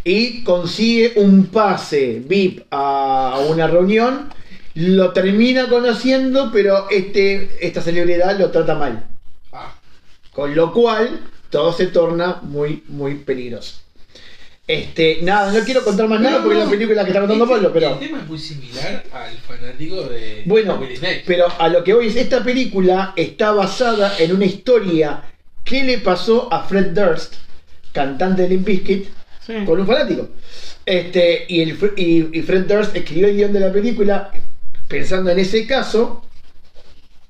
[0.03, 4.29] y consigue un pase VIP a, a una reunión.
[4.79, 9.05] Lo termina conociendo, pero este, esta celebridad lo trata mal.
[9.51, 9.73] Ah,
[10.31, 11.19] Con lo cual,
[11.49, 13.81] todo se torna muy, muy peligroso.
[14.67, 16.65] Este, nada, no quiero contar más nada No, porque es no.
[16.65, 17.93] la película que está contando Este- Pablo, pero.
[17.93, 20.79] El tema es muy similar al fanático de Bueno,
[21.25, 25.23] pero a lo que voy es, esta película está basada en una historia
[25.63, 27.33] que le pasó a Fred Durst,
[27.93, 29.07] cantante de Limp Bizkit,
[29.45, 29.53] Sí.
[29.65, 30.27] con un fanático.
[30.85, 34.31] Este, y, el, y, y Fred Durst escribió el guion de la película
[34.87, 36.23] pensando en ese caso.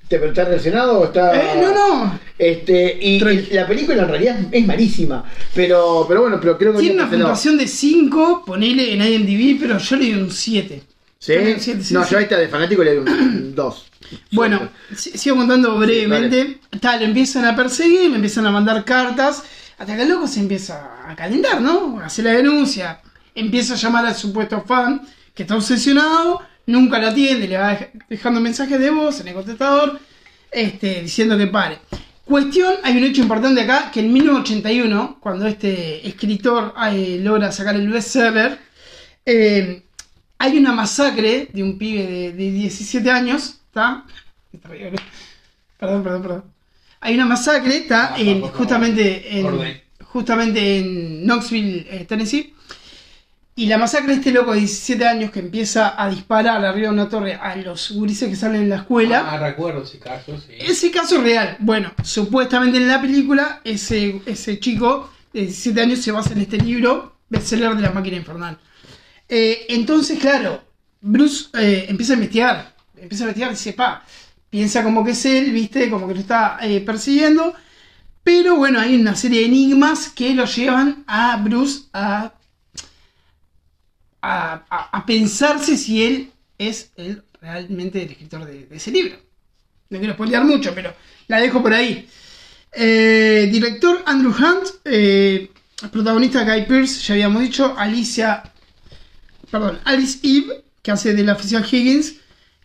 [0.07, 1.35] ¿Te está relacionado o está.?
[1.35, 2.19] Eh, no, no.
[2.37, 3.19] Este, y,
[3.51, 5.25] la película en realidad es malísima.
[5.53, 9.77] Pero, pero bueno, pero creo que Tiene una puntuación de 5, ponele en IMDb, pero
[9.77, 10.83] yo le doy un 7.
[11.19, 11.33] ¿Sí?
[11.33, 12.11] Un sí, no, sí.
[12.11, 13.85] yo a esta de fanático le doy un 2.
[14.31, 16.59] Bueno, si- sigo contando brevemente.
[16.79, 19.43] Tal, lo empiezan a perseguir, le empiezan a mandar cartas,
[19.77, 21.99] hasta que el loco se empieza a calentar, ¿no?
[21.99, 23.01] Hace la denuncia,
[23.35, 25.01] empieza a llamar al supuesto fan,
[25.33, 29.34] que está obsesionado, nunca lo atiende, le va dej- dejando mensajes de voz en el
[29.34, 29.99] contestador,
[30.51, 31.80] este, diciendo que pare.
[32.24, 37.76] Cuestión, hay un hecho importante acá, que en 1981, cuando este escritor eh, logra sacar
[37.76, 38.59] el bestseller,
[39.26, 39.84] eh,
[40.38, 44.05] hay una masacre de un pibe de, de 17 años, ¿está?
[45.80, 46.43] Perdón, perdón, perdón.
[46.99, 48.51] Hay una masacre, está favor.
[48.57, 49.45] justamente, en,
[50.03, 52.53] justamente en Knoxville, eh, Tennessee.
[53.57, 56.93] Y la masacre de este loco de 17 años que empieza a disparar arriba de
[56.93, 59.25] una torre a los gurises que salen en la escuela.
[59.27, 60.53] Ah, recuerdo ese caso, sí.
[60.59, 61.57] Ese caso real.
[61.57, 66.59] Bueno, supuestamente en la película, ese, ese chico de 17 años se basa en este
[66.59, 68.59] libro, bestseller de la máquina infernal.
[69.27, 70.61] Eh, entonces, claro,
[71.01, 72.75] Bruce eh, empieza a investigar.
[72.95, 74.05] Empieza a investigar y dice, pa,
[74.51, 77.55] piensa como que es él, viste, como que lo está eh, persiguiendo.
[78.23, 82.33] Pero bueno, hay una serie de enigmas que lo llevan a Bruce a,
[84.22, 89.15] a, a- a pensarse si él es el, realmente el escritor de- de ese libro.
[89.89, 90.93] No quiero spoilear mucho, pero
[91.28, 92.07] la dejo por ahí.
[92.74, 95.49] Eh, director Andrew Hunt, eh,
[95.91, 98.43] protagonista Guy Pearce, ya habíamos dicho, Alicia,
[99.49, 102.15] perdón, Alice Eve, que hace de la oficial Higgins,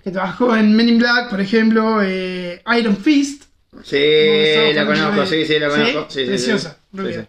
[0.02, 3.44] que trabajó en Men in Black, por ejemplo, eh, Iron Fist.
[3.84, 3.96] Sí,
[4.74, 6.06] la con conozco, sí, sí, la conozco.
[6.10, 6.26] Sí, sí, sí.
[6.26, 7.28] Preciosa, Sí.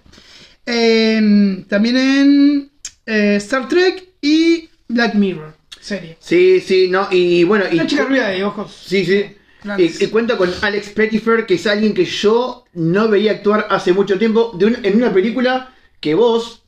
[0.65, 2.71] Eh, también en
[3.05, 6.17] Star Trek y Black Mirror, serie.
[6.19, 8.71] Sí, sí, no, y bueno, y, Una chica rubia de ojos.
[8.85, 9.25] sí, sí.
[9.63, 10.01] grandes.
[10.01, 13.93] Y, y cuenta con Alex Pettyfer, que es alguien que yo no veía actuar hace
[13.93, 16.63] mucho tiempo de un- en una película que vos,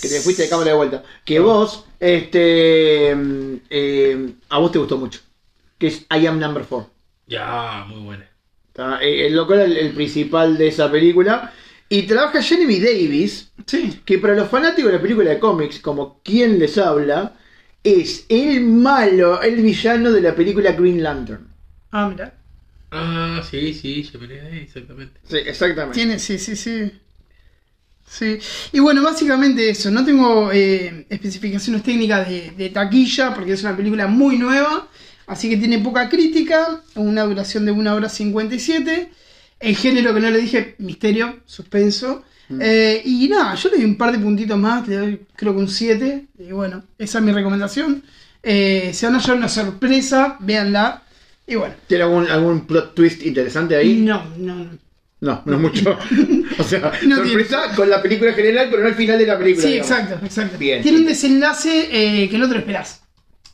[0.00, 4.78] que te fuiste de cámara de vuelta, que vos, este, mm, eh, a vos te
[4.78, 5.20] gustó mucho,
[5.78, 6.90] que es I Am Number 4.
[7.26, 8.26] Ya, muy buena.
[8.72, 8.98] ¿tá?
[9.02, 11.52] Eh, El loco era el, el principal de esa película.
[11.90, 14.00] Y trabaja Jeremy Davis, Sí.
[14.06, 17.36] que para los fanáticos de la película de cómics, como quien les habla,
[17.84, 21.48] es el malo, el villano de la película Green Lantern.
[21.90, 22.34] Ah, mira.
[22.92, 25.20] Ah, sí, sí, yo me ahí, exactamente.
[25.28, 25.94] Sí, exactamente.
[25.94, 26.92] Tiene, sí, sí, sí.
[28.08, 28.38] Sí.
[28.72, 29.90] Y bueno, básicamente eso.
[29.90, 34.88] No tengo eh, especificaciones técnicas de, de taquilla porque es una película muy nueva.
[35.26, 36.82] Así que tiene poca crítica.
[36.96, 39.10] Una duración de 1 hora 57.
[39.60, 42.24] El género que no le dije, misterio, suspenso.
[42.58, 44.88] Eh, y nada, yo le doy un par de puntitos más.
[44.88, 46.26] Le doy creo que un 7.
[46.38, 48.02] Y bueno, esa es mi recomendación.
[48.42, 50.36] Eh, se van a llevar una sorpresa.
[50.40, 51.02] Véanla.
[51.46, 51.74] Y bueno.
[51.86, 53.96] ¿Tiene algún, algún plot twist interesante ahí?
[53.96, 54.78] No, no, no.
[55.20, 55.98] No, no mucho.
[56.58, 59.38] o sea, No sorpresa con la película en general, pero no al final de la
[59.38, 59.62] película.
[59.62, 59.90] Sí, digamos.
[59.90, 60.58] exacto, exacto.
[60.58, 60.82] Bien.
[60.82, 62.99] Tiene un desenlace eh, que no te lo esperás.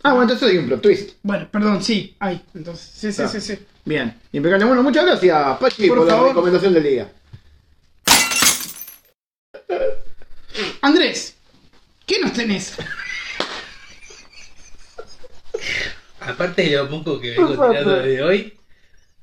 [0.06, 1.10] Ah, bueno, entonces hay un plot twist.
[1.24, 2.40] Bueno, perdón, sí, hay.
[2.54, 3.30] Entonces, sí, sí, Claro.
[3.32, 3.58] sí, sí.
[3.84, 4.64] Bien, impecable.
[4.64, 6.28] Bueno, muchas gracias, Pachi, Por por, la favor.
[6.28, 7.12] recomendación del día.
[10.80, 11.34] Andrés,
[12.06, 12.74] ¿qué nos tenés?
[16.20, 18.54] Aparte de lo poco que vengo tirando desde hoy,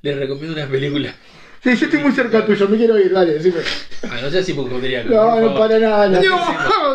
[0.02, 1.14] les recomiendo una película.
[1.62, 3.60] Sí, yo estoy muy cerca tuyo, me quiero ir, dale, decime.
[4.02, 5.08] Ah, no sé si hipocondríaco.
[5.08, 6.08] No, no para nada.
[6.08, 6.20] no.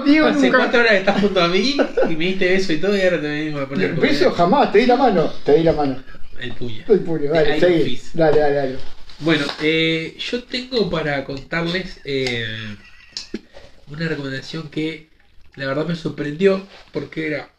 [0.03, 0.57] Diego Hace nunca.
[0.57, 1.77] cuatro horas estás junto a mí
[2.09, 4.79] y me diste beso y todo y ahora te venimos a poner Beso jamás, te
[4.79, 5.31] di la mano.
[5.43, 6.03] Te di la mano.
[6.39, 6.83] el puño.
[6.87, 8.01] El puño, dale, seguí.
[8.13, 8.77] Dale, dale, dale.
[9.19, 12.45] Bueno, eh, yo tengo para contarles eh,
[13.87, 15.09] una recomendación que
[15.55, 17.49] la verdad me sorprendió porque era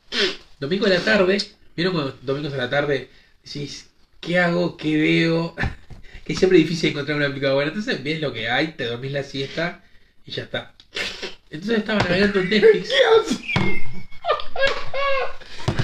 [0.59, 1.39] domingo a la tarde.
[1.77, 3.11] ¿Vieron cuando domingos a la tarde
[3.45, 4.77] decís, ¿qué hago?
[4.77, 5.55] ¿Qué veo?
[6.25, 7.71] que siempre es difícil encontrar una película buena.
[7.71, 9.83] Entonces ves lo que hay, te dormís la siesta
[10.25, 10.75] y ya está.
[11.51, 12.91] Entonces estaba navegando en Netflix.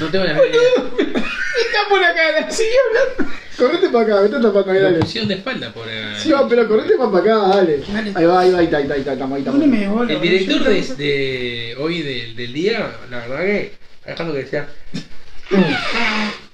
[0.01, 0.61] No tengo la menor idea.
[1.09, 3.37] Está por acá, sigue hablando.
[3.57, 4.99] Correte para acá, vete para acá, dale.
[4.99, 5.87] pusieron de espalda por...
[6.19, 7.83] Sí, va, pero correte más para acá, dale.
[7.89, 8.13] Dale.
[8.15, 9.61] Ahí va, ahí va, ahí está, ahí está, ahí está, estamos ahí, estamos.
[9.61, 10.63] ¿Dónde me bola, El director
[10.97, 13.73] de, hoy del, del día, la verdad que
[14.05, 14.69] dejando que decía.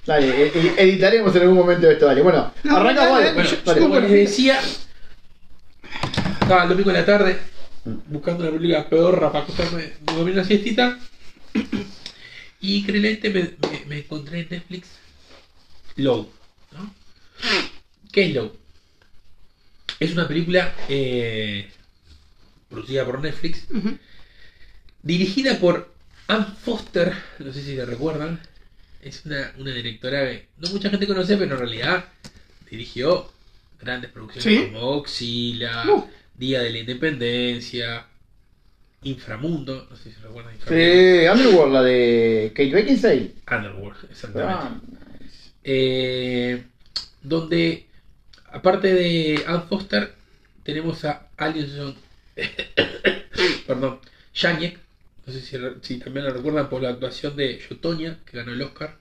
[0.05, 2.21] Dale, e- e- editaremos en algún momento esto, dale.
[2.21, 3.25] Bueno, No, arranca dale, vale.
[3.25, 3.81] dale, Bueno, yo- dale.
[3.81, 4.59] como les decía,
[6.41, 7.37] estaba el domingo de la tarde
[7.85, 10.99] buscando una película pedorra para acostarme, dormir una siestita.
[12.61, 14.87] Y increíblemente me, me- me encontré en Netflix
[15.97, 16.31] Low.
[16.71, 16.93] ¿no?
[18.11, 18.55] ¿Qué es Low?
[19.99, 21.69] Es una película eh,
[22.69, 23.67] producida por Netflix,
[25.01, 25.93] dirigida por
[26.27, 28.39] Anne Foster, no sé si la recuerdan.
[29.01, 32.05] Es una, una directora que no mucha gente conoce, pero en realidad
[32.71, 33.29] dirigió
[33.81, 34.65] grandes producciones ¿Sí?
[34.67, 36.07] como Oxila, Uh.
[36.35, 38.05] Día de la Independencia,
[39.03, 40.85] Inframundo, no sé si recuerdan Inframundo.
[40.93, 43.31] Sí, Underworld, la de Kate Beckinsale.
[43.51, 44.53] Underworld, exactamente.
[44.53, 44.79] Ah,
[45.63, 46.63] Eh,
[47.21, 47.87] donde,
[48.51, 50.13] aparte de Anne Foster,
[50.63, 51.95] tenemos a Alison,
[53.67, 53.99] perdón,
[54.33, 54.79] Janek,
[55.25, 58.61] no sé si, si también la recuerdan por la actuación de Yotonia, que ganó el
[58.61, 58.95] Oscar,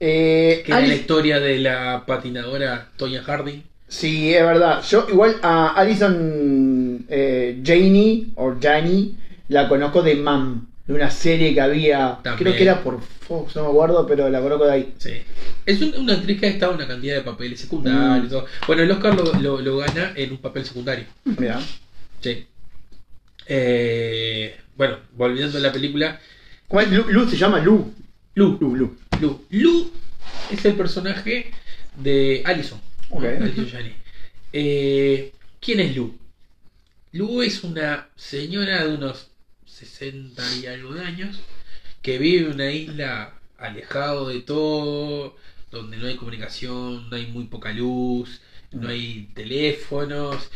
[0.00, 3.62] eh, que era la Alice- historia de la patinadora Tonya Harding.
[3.90, 4.82] Sí, es verdad.
[4.88, 9.14] Yo igual a Alison eh, Janey, o Janie,
[9.48, 12.36] la conozco de Mam, de una serie que había, También.
[12.38, 14.94] creo que era por Fox, no me acuerdo, pero la conozco de ahí.
[14.98, 15.10] Sí.
[15.66, 18.26] Es un- una actriz que ha estado en una cantidad de papeles secundarios.
[18.26, 18.28] Mm.
[18.28, 18.46] todo.
[18.66, 21.04] Bueno, el Oscar lo, lo- lo gana en un papel secundario.
[21.24, 21.60] Mira.
[22.20, 22.46] Sí.
[23.46, 26.18] Eh, bueno, volviendo a la película,
[26.68, 26.92] ¿Cómo es?
[26.92, 27.92] Lu, Lu se llama Lu.
[28.34, 28.96] Lu, Lu, Lu.
[29.20, 29.44] Lu.
[29.50, 29.90] Lu
[30.52, 31.50] es el personaje
[32.00, 32.80] de Allison.
[34.52, 36.16] Eh, ¿Quién es Lu?
[37.12, 39.30] Lu es una señora de unos
[39.66, 41.40] 60 y algo de años
[42.02, 45.36] que vive en una isla alejado de todo,
[45.70, 48.40] donde no hay comunicación, no hay muy poca luz,
[48.72, 50.50] no hay teléfonos,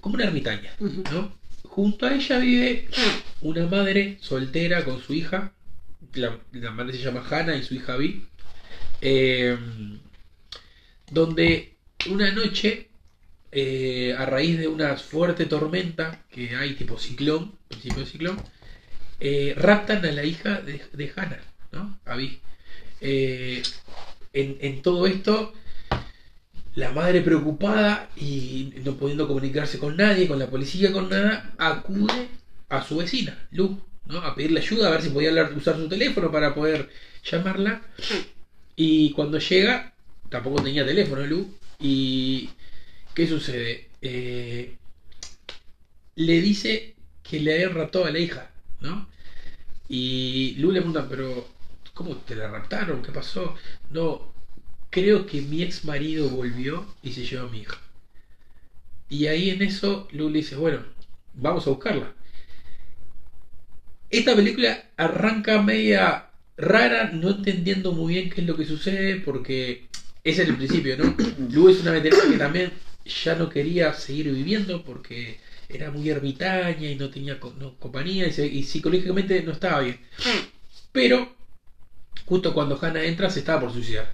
[0.00, 0.74] como una ermitaña.
[0.80, 1.36] ¿no?
[1.64, 2.88] Junto a ella vive
[3.40, 5.52] una madre soltera con su hija,
[6.14, 8.26] la, la madre se llama Hannah y su hija Vi,
[9.00, 9.56] eh,
[11.10, 11.73] donde
[12.10, 12.88] una noche,
[13.52, 18.36] eh, a raíz de una fuerte tormenta que hay tipo ciclón, principio de ciclón,
[19.20, 21.40] eh, raptan a la hija de, de Hannah,
[21.72, 21.98] ¿no?
[22.04, 22.40] A Vi.
[23.00, 23.62] Eh,
[24.32, 25.52] en, en todo esto,
[26.74, 32.28] la madre preocupada y no pudiendo comunicarse con nadie, con la policía, con nada, acude
[32.68, 34.18] a su vecina, Lu, ¿no?
[34.18, 36.90] a pedirle ayuda, a ver si podía hablar- usar su teléfono para poder
[37.22, 37.82] llamarla.
[38.74, 39.92] Y cuando llega,
[40.28, 41.54] tampoco tenía teléfono Lu.
[41.84, 42.48] ¿Y
[43.14, 43.90] qué sucede?
[44.00, 44.78] Eh,
[46.16, 49.06] le dice que le habían raptado a la hija, ¿no?
[49.86, 51.46] Y Lu le pregunta, pero
[51.92, 53.02] ¿cómo te la raptaron?
[53.02, 53.54] ¿Qué pasó?
[53.90, 54.32] No,
[54.88, 57.78] creo que mi ex marido volvió y se llevó a mi hija.
[59.10, 60.78] Y ahí en eso Lu le dice, bueno,
[61.34, 62.14] vamos a buscarla.
[64.08, 69.88] Esta película arranca media rara, no entendiendo muy bien qué es lo que sucede, porque
[70.24, 71.14] ese es el principio, ¿no?
[71.52, 72.72] Lu es una veterana que también
[73.04, 78.26] ya no quería seguir viviendo porque era muy ermitaña y no tenía co- no, compañía
[78.26, 79.98] y, se- y psicológicamente no estaba bien.
[80.92, 81.28] Pero
[82.26, 84.12] justo cuando Hannah entra se estaba por suicidar.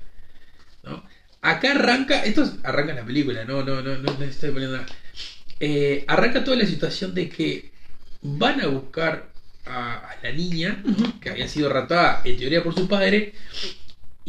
[0.85, 1.03] ¿no?
[1.43, 4.89] Acá arranca, esto es- arranca la película, no, no, no, no, no estoy poniendo nada.
[5.61, 7.71] Eh, arranca toda la situación de que
[8.23, 9.29] van a buscar
[9.67, 11.21] a, a la niña, ¿no?
[11.21, 13.33] que había sido raptada en teoría por su padre,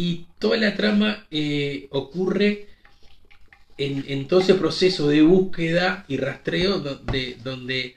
[0.02, 2.66] y toda la trama eh, ocurre
[3.78, 7.96] en, en todo ese proceso de búsqueda y rastreo donde, donde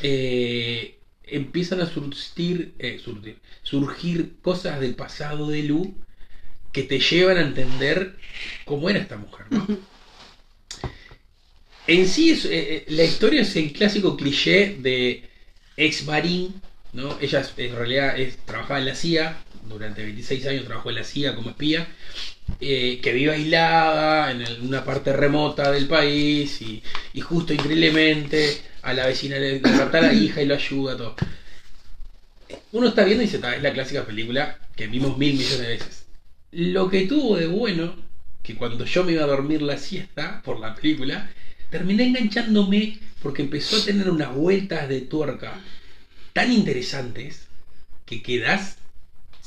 [0.00, 5.94] eh, empiezan a surgir, eh, surgir, surgir cosas del pasado de Lu
[6.72, 8.16] que te llevan a entender
[8.64, 9.44] cómo era esta mujer.
[9.50, 9.66] ¿no?
[11.86, 15.28] En sí, es, eh, la historia es el clásico cliché de
[15.76, 16.62] ex marín,
[16.94, 17.18] ¿no?
[17.20, 19.36] Ella en realidad es, trabajaba en la CIA,
[19.68, 21.88] durante 26 años trabajó en la CIA como espía,
[22.60, 28.94] eh, que vive aislada en una parte remota del país y, y justo increíblemente a
[28.94, 31.14] la vecina le, rapta a la hija y lo ayuda, todo.
[32.72, 35.68] Uno está viendo y dice, "Ta, es la clásica película que vimos mil millones de
[35.68, 36.04] veces.
[36.52, 37.94] Lo que tuvo de bueno,
[38.42, 41.28] que cuando yo me iba a dormir la siesta por la película,
[41.70, 45.60] terminé enganchándome porque empezó a tener unas vueltas de tuerca
[46.32, 47.46] tan interesantes
[48.06, 48.76] que quedás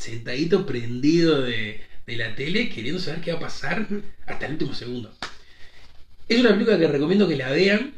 [0.01, 3.87] sentadito prendido de, de la tele queriendo saber qué va a pasar
[4.25, 5.11] hasta el último segundo.
[6.27, 7.93] Es una película que recomiendo que la vean,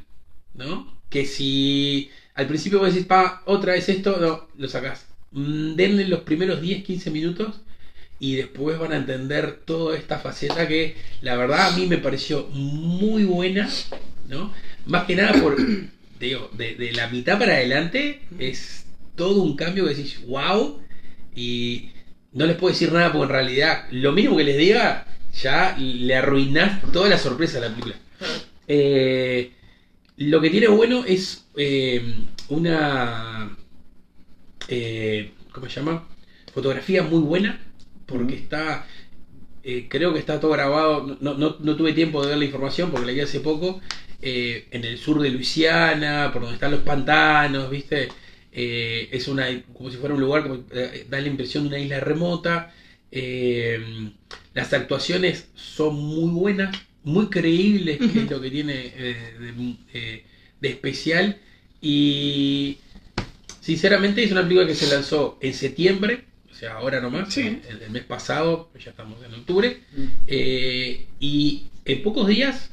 [0.53, 0.97] ¿no?
[1.09, 5.05] Que si al principio vos decís, pa, otra vez esto, no, lo sacás.
[5.31, 7.61] Mm, Denle los primeros 10, 15 minutos
[8.19, 12.47] y después van a entender toda esta faceta que la verdad a mí me pareció
[12.47, 13.69] muy buena,
[14.27, 14.53] ¿no?
[14.85, 15.55] Más que nada por,
[16.19, 18.85] te digo, de, de la mitad para adelante es
[19.15, 20.81] todo un cambio que decís, wow,
[21.35, 21.89] y
[22.33, 26.15] no les puedo decir nada porque en realidad lo mínimo que les diga ya le
[26.15, 27.95] arruinás toda la sorpresa de la película.
[28.67, 29.51] Eh,
[30.17, 32.15] lo que tiene bueno es eh,
[32.49, 33.57] una,
[34.67, 36.07] eh, ¿cómo se llama?
[36.53, 37.59] Fotografía muy buena
[38.05, 38.85] porque está
[39.65, 42.91] eh, creo que está todo grabado, no, no, no tuve tiempo de ver la información
[42.91, 43.79] porque la vi hace poco,
[44.21, 48.09] eh, en el sur de Luisiana, por donde están los pantanos, ¿viste?
[48.55, 51.79] Eh, es una como si fuera un lugar, como, eh, da la impresión de una
[51.79, 52.71] isla remota.
[53.11, 54.11] Eh,
[54.53, 60.23] las actuaciones son muy buenas, muy creíbles, que es lo que tiene de,
[60.61, 61.37] de especial.
[61.81, 62.77] Y
[63.59, 67.41] sinceramente es una película que se lanzó en septiembre, o sea, ahora nomás, Sí.
[67.69, 69.79] el, el mes pasado, ya estamos en octubre.
[70.27, 72.69] Eh, y en pocos días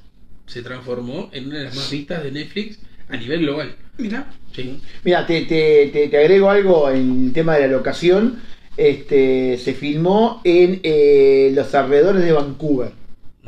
[0.46, 2.78] se transformó en una de las más vistas de Netflix
[3.08, 3.74] a nivel global.
[4.00, 4.26] Mira.
[4.54, 4.80] Sí.
[5.04, 8.40] Mira, te, te, te, te agrego algo en el tema de la locación.
[8.76, 12.92] Este, se filmó en eh, los alrededores de Vancouver.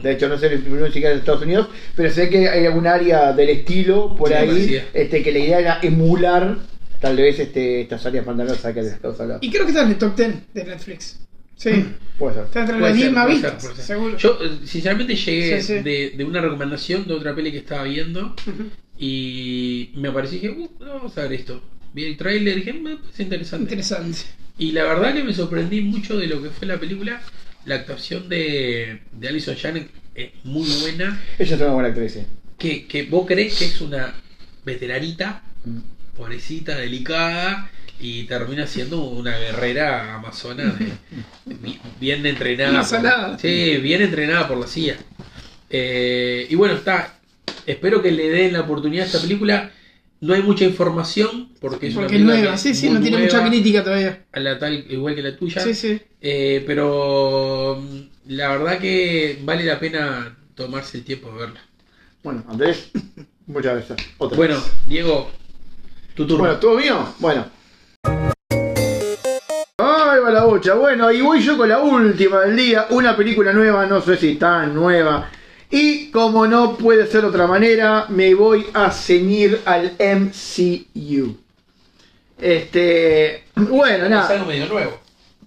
[0.03, 2.66] De hecho, no sé si filmó ni siquiera en Estados Unidos, pero sé que hay
[2.66, 6.57] algún área del estilo por Sí, ahí este, que la idea era emular
[7.00, 9.46] tal vez este, estas áreas pantanosas que estamos hablando.
[9.46, 11.20] Y creo que está en el top 10 de Netflix.
[11.57, 11.84] Sí.
[12.18, 12.44] Puede ser.
[12.44, 14.16] Está entre las 10 ser, más puede vistas, seguro.
[14.16, 15.82] Yo, eh, sinceramente, llegué Sí, sí.
[15.82, 18.34] De, de una recomendación de otra peli que estaba viendo.
[19.07, 21.61] Y me apareció y dije, "Uh, vamos a ver esto.
[21.92, 23.64] Vi el trailer y dije, me parece interesante.
[23.64, 24.18] Interesante.
[24.59, 27.20] Y la verdad que me sorprendí mucho de lo que fue la película.
[27.66, 31.20] La actuación de, de Alison Janet es muy buena.
[31.38, 32.12] Ella es una buena actriz.
[32.12, 32.20] sí.
[32.59, 34.14] Que, que vos crees que es una
[34.64, 35.78] veteranita, Mm.
[36.16, 40.92] pobrecita, delicada, y termina siendo una guerrera amazona de-
[41.57, 42.72] bi- bien entrenada.
[43.32, 44.96] Por- sí, bien entrenada por la CIA.
[45.70, 47.18] Eh, y bueno, está.
[47.66, 49.70] Espero que le den la oportunidad a esta película.
[50.20, 53.00] No hay mucha información porque es una Porque es película nueva, que sí, sí, no
[53.00, 54.24] tiene mucha crítica todavía.
[54.32, 55.60] a la tal igual que la tuya.
[55.62, 56.00] Sí, sí.
[56.20, 61.60] Eh, pero mm, la verdad que vale la pena tomarse el tiempo de verla.
[62.22, 62.90] Bueno, Andrés,
[63.46, 64.08] muchas gracias.
[64.18, 64.72] Otra Bueno, vez.
[64.86, 65.28] Diego,
[66.14, 66.44] tu turno.
[66.44, 67.14] Bueno, ¿todo mío?
[67.18, 67.46] Bueno.
[69.78, 70.74] Ay, va la bocha.
[70.74, 72.86] Bueno, y voy yo con la última del día.
[72.90, 75.28] Una película nueva, no sé si tan nueva.
[75.75, 81.35] Y como no puede ser de otra manera, me voy a ceñir al MCU.
[82.39, 83.45] Este.
[83.55, 84.29] Bueno, es nada.
[84.29, 84.99] algo medio nuevo.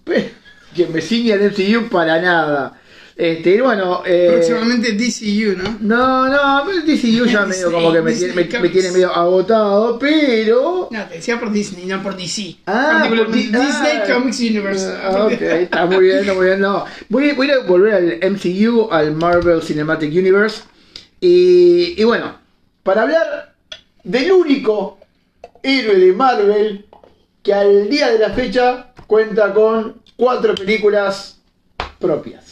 [0.04, 0.34] Pe-
[0.76, 2.82] Que me ciñe al MCU para nada.
[3.18, 4.04] Este, bueno.
[4.06, 5.78] eh, Próximamente DCU, ¿no?
[5.80, 9.98] No, no, pero DCU ya medio como que me tiene, me- me tiene medio agotado,
[9.98, 10.90] pero.
[10.92, 12.58] No, te decía por Disney, no por DC.
[12.66, 14.86] Ah, por Di- Disney ah, Comics Universe.
[15.02, 16.60] ah, ok, está muy bien, está muy bien.
[16.60, 16.84] No.
[17.08, 20.64] Voy, voy a volver al MCU, al Marvel Cinematic Universe.
[21.22, 22.36] Y, y bueno,
[22.84, 23.56] para hablar
[24.04, 25.00] del único
[25.64, 26.86] héroe de Marvel
[27.42, 31.38] que al día de la fecha cuenta con cuatro películas
[32.00, 32.45] propias.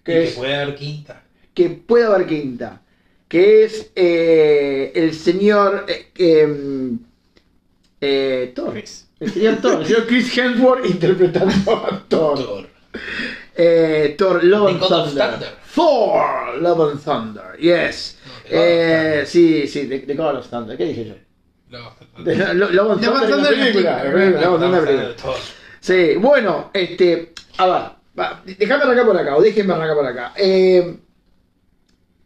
[0.00, 1.22] Y Que es puede haber quinta.
[1.54, 2.80] que puede haber quinta,
[3.28, 6.98] que es eh, el señor eh, em,
[8.00, 8.72] eh, Thor.
[8.72, 9.06] Chris.
[9.20, 12.38] El señor Thor, el señor Chris Hemsworth interpretando a Thor.
[12.38, 12.66] Thor.
[13.56, 15.30] Eh, Thor, Love and Thunder.
[15.30, 15.48] Thunder.
[15.74, 18.16] Thor, Love and Thunder, yes.
[18.26, 19.26] No, Eh, Thunder.
[19.26, 20.76] sí, sí, The, The God of Thunder.
[20.76, 21.14] ¿Qué dije yo?
[22.24, 25.14] De- Lo- Love and Love and Thunder Thunder Love and Thunder.
[25.16, 25.36] Thor.
[25.80, 27.82] Sí, bueno, este, a ver,
[28.18, 30.32] va, déjame arrancar por acá, o déjenme arrancar por acá.
[30.36, 30.96] Eh,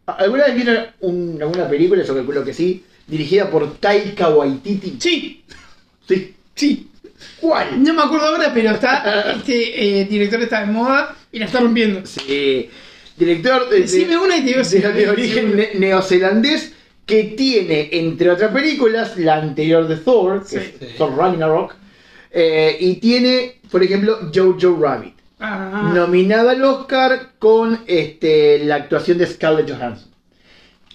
[0.05, 4.97] ¿Alguna vez vieron un- alguna película, yo calculo que sí, dirigida por Taika Waititi?
[4.99, 5.43] Sí,
[6.07, 6.35] Sí.
[6.53, 6.89] Sí.
[7.41, 7.83] ¿Cuál?
[7.83, 9.33] No me acuerdo ahora, pero está.
[9.37, 12.05] Este eh, director está de moda y la está rompiendo.
[12.05, 12.69] Sí.
[13.17, 16.73] Director de, una y te digo si de, origen neozelandés
[17.05, 20.97] que tiene, entre otras películas, la anterior de Thor, que es.
[20.97, 21.75] Thor Ragnarok,
[22.31, 29.17] eh, y tiene, por ejemplo, Jojo Rabbit, Ah, nominada al Oscar con este, la actuación
[29.17, 30.09] de Scarlett Johansson,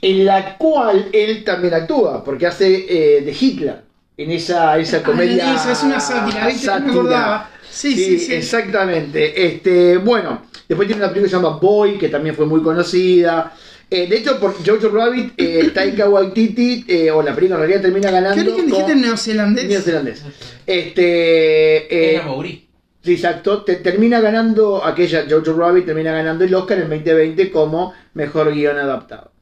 [0.01, 3.82] en la cual él también actúa, porque hace eh, de Hitler,
[4.16, 5.55] en esa, esa ah, comedia.
[5.55, 6.66] es una sátira, ¿viste?
[6.66, 6.93] No me sátira.
[6.93, 7.51] acordaba.
[7.70, 8.34] Sí, sí, sí.
[8.34, 9.47] Exactamente.
[9.47, 13.53] Este, bueno, después tiene una película que se llama Boy, que también fue muy conocida.
[13.91, 17.82] Eh, de hecho, por Jojo Rabbit, eh, Taika Waititi, eh, o la película en realidad
[17.82, 18.43] termina ganando.
[18.43, 19.64] ¿Qué origen dijiste neozelandés?
[19.66, 20.22] Neozelandés.
[20.66, 21.95] Este.
[21.95, 22.70] eh, Era Mauri.
[23.03, 23.63] Sí, exacto.
[23.63, 28.79] Te- termina ganando aquella Jojo Rabbit, termina ganando el Oscar en 2020 como mejor guion
[28.79, 29.33] adaptado.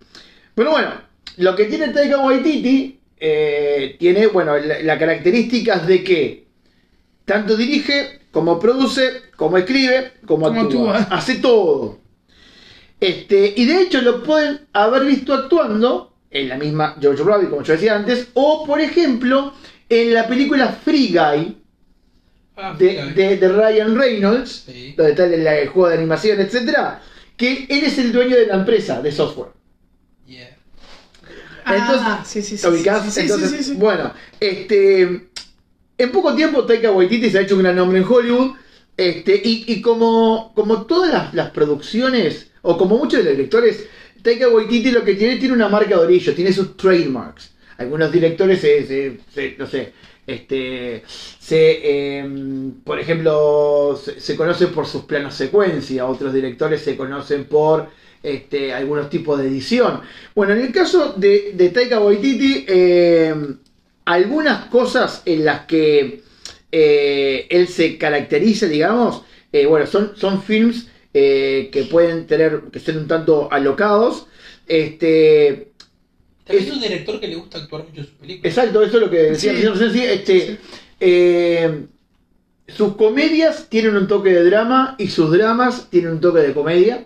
[0.54, 0.90] Pero bueno,
[1.38, 6.46] lo que tiene Taika Waititi eh, tiene, bueno, la, la características de que
[7.24, 10.96] tanto dirige, como produce, como escribe, como, Como actúa.
[10.98, 11.16] actúa.
[11.16, 11.98] Hace todo.
[13.00, 17.62] Este, y de hecho lo pueden haber visto actuando en la misma Jojo Rabbit, como
[17.62, 19.52] yo decía antes, o por ejemplo
[19.88, 21.57] en la película Free Guy
[22.60, 24.94] Ah, de, de- de Ryan Reynolds, Sí.
[24.96, 27.00] donde está el, el juego de animación, etcétera,
[27.36, 29.50] que él es el dueño de la empresa de software.
[30.26, 30.56] Yeah.
[31.64, 32.66] Ah, Entonces, sí, sí, sí.
[32.66, 33.74] Sí, sí, Entonces, sí, sí, sí.
[33.74, 35.02] bueno, este,
[35.98, 38.56] en poco tiempo Taika Waititi se ha hecho un gran nombre en Hollywood,
[38.96, 43.86] este, y, y como, como todas las, las producciones, o como muchos de los directores,
[44.20, 47.52] Taika Waititi lo que tiene, tiene una marca de orillo, tiene sus trademarks.
[47.76, 49.92] Algunos directores se, se- se- no sé,
[50.28, 56.96] este, se, em, por ejemplo, se, se conocen por sus planos secuencia, otros directores se
[56.96, 57.88] conocen por
[58.22, 60.02] este, algunos tipos de edición.
[60.34, 63.56] Bueno, en el caso de, de Taika Waititi, em,
[64.04, 66.22] algunas cosas en las que
[66.72, 69.22] eh, él se caracteriza, digamos,
[69.52, 74.26] eh, bueno, son, son films eh, que pueden tener, que ser un tanto alocados.
[74.66, 75.67] Este,
[76.48, 78.56] También Es- es un director que le gusta actuar mucho en sus películas.
[78.56, 79.56] Exacto, eso es lo que decía Sí.
[79.56, 80.58] el señor Sensi, este, Sí.
[80.98, 81.84] eh,
[82.66, 87.04] sus comedias tienen un toque de drama y sus dramas tienen un toque de comedia,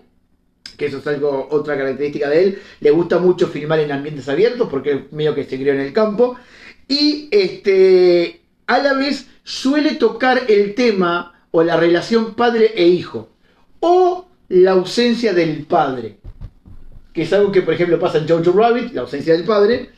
[0.77, 2.59] que eso es algo, otra característica de él.
[2.81, 5.93] Le gusta mucho filmar en ambientes abiertos porque es medio que se crió en el
[5.93, 6.37] campo.
[6.89, 13.29] Y este, a la vez suele tocar el tema o la relación padre e hijo,
[13.81, 16.17] o la ausencia del padre
[17.13, 19.91] que es algo que por ejemplo pasa en Jojo Rabbit, la ausencia del padre,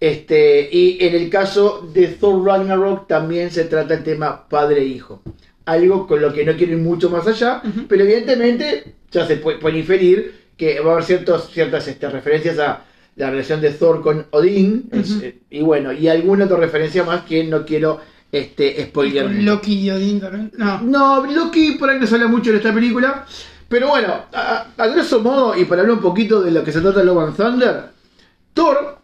[0.00, 5.22] este, y en el caso de Thor Ragnarok también se trata el tema padre-hijo.
[5.64, 7.86] Algo con lo que no quiero ir mucho más allá, Ujú.
[7.88, 12.58] pero evidentemente ya se puede, puede inferir que va a haber ciertos, ciertas este, referencias
[12.58, 12.84] a
[13.16, 15.24] la relación de Thor con Odín, es, Ujú.
[15.24, 18.00] eh, y bueno, y alguna otra referencia más que no quiero
[18.30, 19.44] este, mucho.
[19.44, 20.52] Loki y Odín también.
[20.56, 20.80] No.
[20.82, 23.26] No, Loki por ahí no se habla mucho de esta película.
[23.68, 26.80] Pero bueno, a, a grosso modo, y para hablar un poquito de lo que se
[26.80, 27.82] trata de Love and Thunder,
[28.54, 28.98] Thor,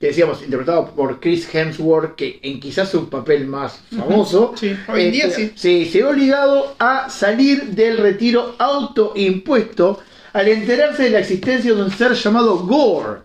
[0.00, 5.04] que decíamos, interpretado por Chris Hemsworth, que en quizás su papel más famoso, Sí, hoy
[5.04, 5.84] en día este, sí.
[5.86, 10.00] se ve obligado a salir del retiro autoimpuesto
[10.32, 13.20] al enterarse de la existencia de un ser llamado Gore,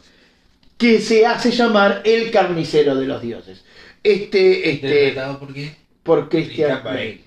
[0.78, 3.64] que se hace llamar el carnicero de los dioses.
[4.04, 5.76] Este, este, Interpretado por qué?
[6.04, 6.98] por Christian Christian Bale.
[6.98, 7.22] Bale.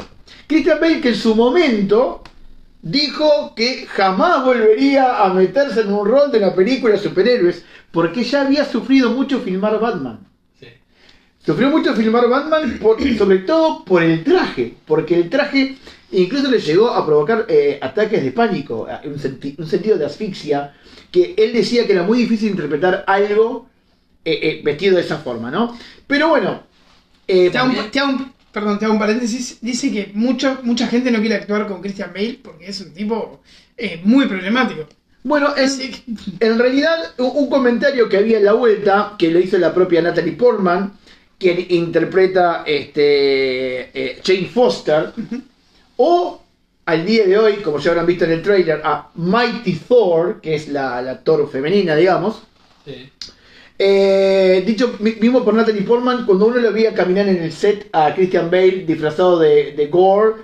[0.47, 2.23] Christian Bale que en su momento
[2.91, 8.23] dijo que jamás volvería a meterse en un rol de una película de superhéroes porque
[8.23, 10.21] ya había sufrido mucho filmar Batman.
[10.61, 10.67] Sí.
[11.45, 15.75] Sufrió mucho filmar Batman, por- sobre todo por el traje, porque el traje
[16.13, 20.07] incluso le llegó a provocar eh, ataques de pánico, a- un, senti- un sentido de
[20.07, 20.73] asfixia,
[21.11, 23.69] que él decía que era muy difícil interpretar algo
[24.25, 25.77] eh, eh, vestido de esa forma, ¿no?
[26.07, 26.63] Pero bueno,
[27.27, 29.59] eh, Te hago, un, te hago un- perdón, te hago un paréntesis.
[29.61, 33.43] Dice que mucho, mucha gente no quiere actuar con Christian Bale porque es un tipo
[33.77, 34.89] eh, muy problemático.
[35.25, 35.93] bueno, en, Sí.
[36.41, 40.01] En realidad, un un comentario que había en la vuelta, que lo hizo la propia
[40.01, 40.95] Natalie Portman,
[41.39, 45.13] quien interpreta este, eh, Jane Foster,
[45.99, 46.41] o
[46.87, 50.55] al día de hoy, como ya habrán visto en el trailer, a Mighty Thor, que
[50.55, 52.41] es la, la Thor femenina, digamos.
[52.87, 53.13] Sí.
[53.79, 57.89] Eh, dicho mi- mismo por Natalie Portman, cuando uno lo veía caminar en el set
[57.93, 60.35] a Christian Bale disfrazado de, de Gore,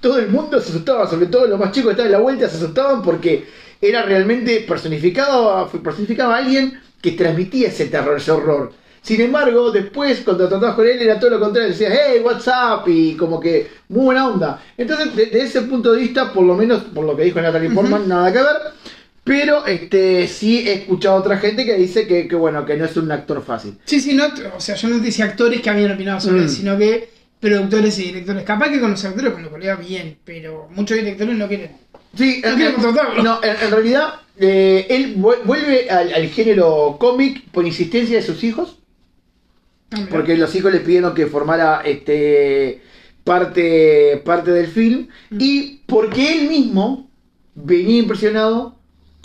[0.00, 2.48] todo el mundo se asustaba, sobre todo los más chicos que estaban en la vuelta
[2.48, 3.44] se asustaban porque
[3.80, 8.72] era realmente personificado, personificaba a alguien que transmitía ese terror, ese horror.
[9.02, 12.88] Sin embargo, después cuando tratabas con él era todo lo contrario, decía, hey, what's up?
[12.88, 14.62] Y como que muy buena onda.
[14.76, 18.08] Entonces, desde ese punto de vista, por lo menos por lo que dijo Natalie Portman,
[18.08, 18.56] nada que ver.
[19.26, 22.84] Pero este sí he escuchado a otra gente que dice que, que, bueno, que no
[22.84, 23.76] es un actor fácil.
[23.84, 26.42] Sí, sí, no, o sea, yo no decía actores que habían opinado sobre Mm.
[26.44, 27.08] él, sino que
[27.40, 28.44] productores y directores.
[28.44, 31.72] Capaz que con los actores le va bien, pero muchos directores no quieren.
[32.16, 33.22] Sí, No en, contratarlo.
[33.24, 38.22] no, en- en realidad eh, él vu- vuelve al, al género cómic por insistencia de
[38.22, 38.78] sus hijos,
[39.90, 42.80] Ah, porque los hijos le pidieron que formara este
[43.24, 47.10] parte, parte del film, y porque él mismo
[47.56, 48.75] venía impresionado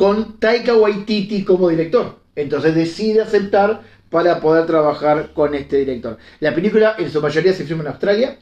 [0.01, 2.23] con Taika Waititi como director.
[2.35, 6.17] Entonces decide aceptar para poder trabajar con este director.
[6.39, 8.39] La película en su mayoría se filma en Australia,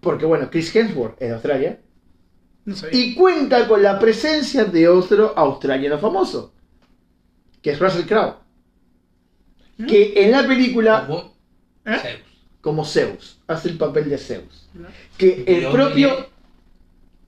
[0.00, 1.80] porque bueno, Chris Hemsworth es de Australia,
[2.64, 6.54] No y cuenta con la presencia de otro australiano famoso,
[7.60, 8.36] que es Russell Crowe,
[9.86, 11.36] que en la película, Como
[11.84, 11.98] ¿Eh?
[11.98, 12.22] Zeus.
[12.62, 14.66] como Zeus, hace el papel de Zeus.
[14.72, 14.88] ¿No?
[15.18, 16.30] Que el Dios propio...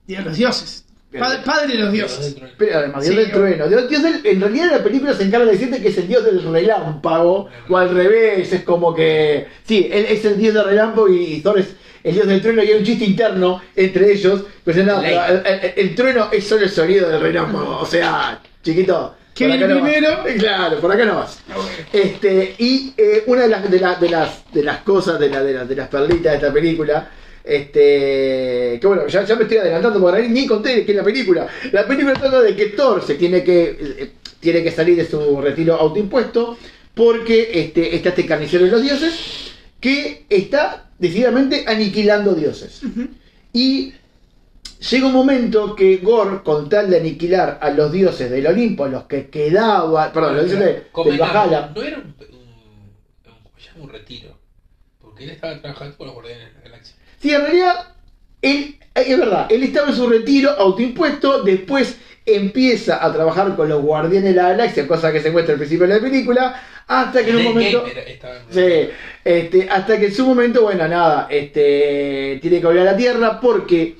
[0.07, 0.82] Dios de los dioses.
[1.19, 2.19] Padre, padre de los dioses.
[2.35, 3.67] Dios del Pero además, Dios Sí, del trueno.
[3.67, 6.23] Dios, Dios del- en realidad la película se encarga de decirte que es el dios
[6.25, 9.47] del relámpago, o al revés, es como que...
[9.65, 12.63] Sí, él es el dios del relámpago y, y Thor es el dios del trueno
[12.63, 14.43] y hay un chiste interno entre ellos.
[14.63, 18.39] Pues no, pero el, el- el trueno es solo el sonido del relámpago, o sea,
[18.63, 19.15] chiquito.
[19.33, 20.19] ¿Qué por acá viene no vas.
[20.23, 20.39] primero?
[20.39, 21.39] Claro, por acá no vas.
[21.49, 21.55] Ah.
[21.91, 25.43] Este, y eh, una de las, de, la- de las, de las cosas, de, la-
[25.43, 27.09] de, la- de las perlitas de esta película,
[27.43, 31.47] este, que bueno, ya, ya me estoy adelantando porque ahí ni conté es la película.
[31.71, 35.41] La película trata de que Thor se tiene que, eh, tiene que salir de su
[35.41, 36.57] retiro autoimpuesto
[36.93, 42.81] porque este, está este carnicero de los dioses que está decididamente aniquilando dioses.
[43.51, 43.93] Y
[44.89, 49.03] llega un momento que Gore, con tal de aniquilar a los dioses del Olimpo, los
[49.03, 52.15] que quedaban, perdón, los dioses de, del Valhalla, No era un,
[53.83, 54.37] un retiro.
[55.01, 56.95] Porque él estaba trabajando con los guardianes de la galaxia.
[57.23, 57.75] Sí, en realidad,
[58.41, 63.81] él, es verdad, él estaba en su retiro autoimpuesto, después empieza a trabajar con los
[63.81, 67.29] guardianes de la galaxia, cosa que se muestra al principio de la película, hasta que
[67.29, 67.85] en un momento...
[68.49, 68.89] Sí,
[69.23, 73.39] este, hasta que en su momento, bueno, nada, este, tiene que volver a la Tierra
[73.39, 73.95] porque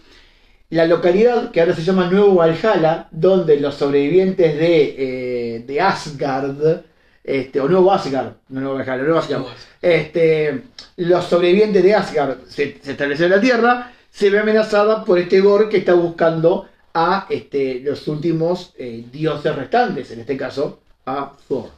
[0.71, 6.81] la localidad que ahora se llama Nuevo Valhalla, donde los sobrevivientes de, eh, de Asgard,
[7.23, 9.45] este, o Nuevo Asgard, no Nuevo Valhalla, Nuevo Asgard,
[9.81, 10.63] este,
[10.97, 15.39] los sobrevivientes de Asgard se, se establecieron en la Tierra, se ve amenazada por este
[15.39, 21.33] Gore que está buscando a este, los últimos eh, dioses restantes, en este caso a
[21.47, 21.69] Thor.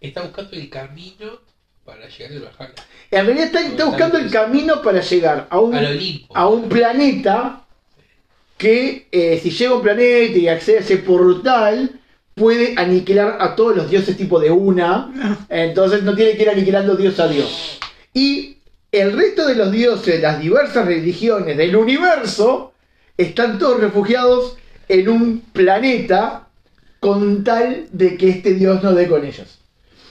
[0.00, 1.40] está buscando el camino
[1.84, 2.74] para llegar al Valhalla.
[3.10, 5.74] en realidad está, está buscando el camino para llegar a un,
[6.34, 7.66] a un planeta
[8.56, 12.00] que eh, si llega a un planeta y accede a ese portal
[12.34, 15.44] puede aniquilar a todos los dioses tipo de una.
[15.48, 17.78] Entonces no tiene que ir aniquilando dios a dios.
[18.14, 18.56] Y
[18.90, 22.72] el resto de los dioses, las diversas religiones del universo,
[23.16, 24.56] están todos refugiados
[24.88, 26.48] en un planeta
[27.00, 29.58] con tal de que este dios no dé con ellos.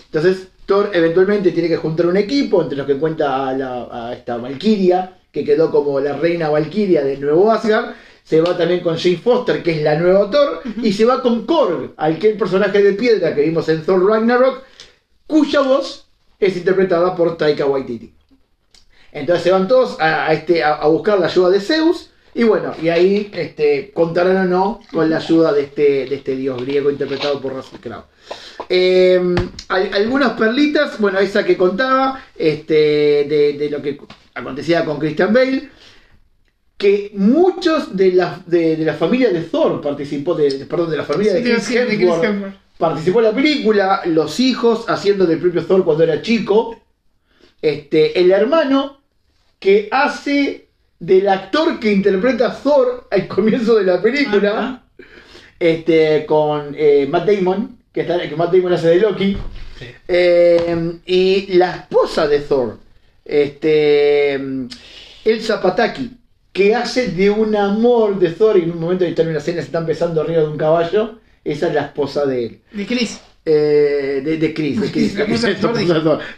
[0.05, 4.13] Entonces Thor eventualmente tiene que juntar un equipo, entre los que cuenta a, la- a
[4.13, 7.93] esta Valkyria, que quedó como la reina Valkyria del nuevo Asgard.
[8.23, 11.45] Se va también con Jane Foster, que es la nueva Thor, y se va con
[11.45, 14.63] Korg, aquel personaje de piedra que vimos en Thor Ragnarok,
[15.27, 16.05] cuya voz
[16.39, 18.13] es interpretada por Taika Waititi.
[19.11, 22.07] Entonces se van todos a, este, a, buscar la ayuda de Zeus.
[22.33, 26.37] Y bueno, y ahí este, contarán o no con la ayuda de este, de este
[26.37, 28.05] dios griego interpretado por Russell Crowe.
[28.69, 29.21] Eh,
[29.67, 32.73] al- algunas perlitas, bueno, esa que contaba, este,
[33.59, 33.99] de lo que
[34.33, 35.69] acontecía con Christian Bale,
[36.81, 41.03] que muchos de la, de, de la familia de Thor participó, de, perdón, de la
[41.03, 46.03] familia de Chris Hemsworth participó en la película, los hijos haciendo del propio Thor cuando
[46.03, 46.81] era chico,
[47.61, 48.97] este, el hermano
[49.59, 54.81] que hace del actor que interpreta a Thor al comienzo de la película,
[55.59, 59.37] este, con eh, Matt Damon, que, está, que Matt Damon hace de Loki,
[59.77, 59.85] Sí.
[60.07, 62.79] eh, y la esposa de Thor,
[63.23, 64.33] este,
[65.25, 66.09] Elsa Pataki,
[66.53, 69.61] que hace de un amor de Thor y en un momento de en una escena
[69.61, 72.61] se están besando arriba de un caballo, esa es la esposa de él.
[72.71, 73.21] De Chris.
[73.45, 75.15] Eh, de, de Chris, de Chris.
[75.15, 75.73] La esposa de Thor,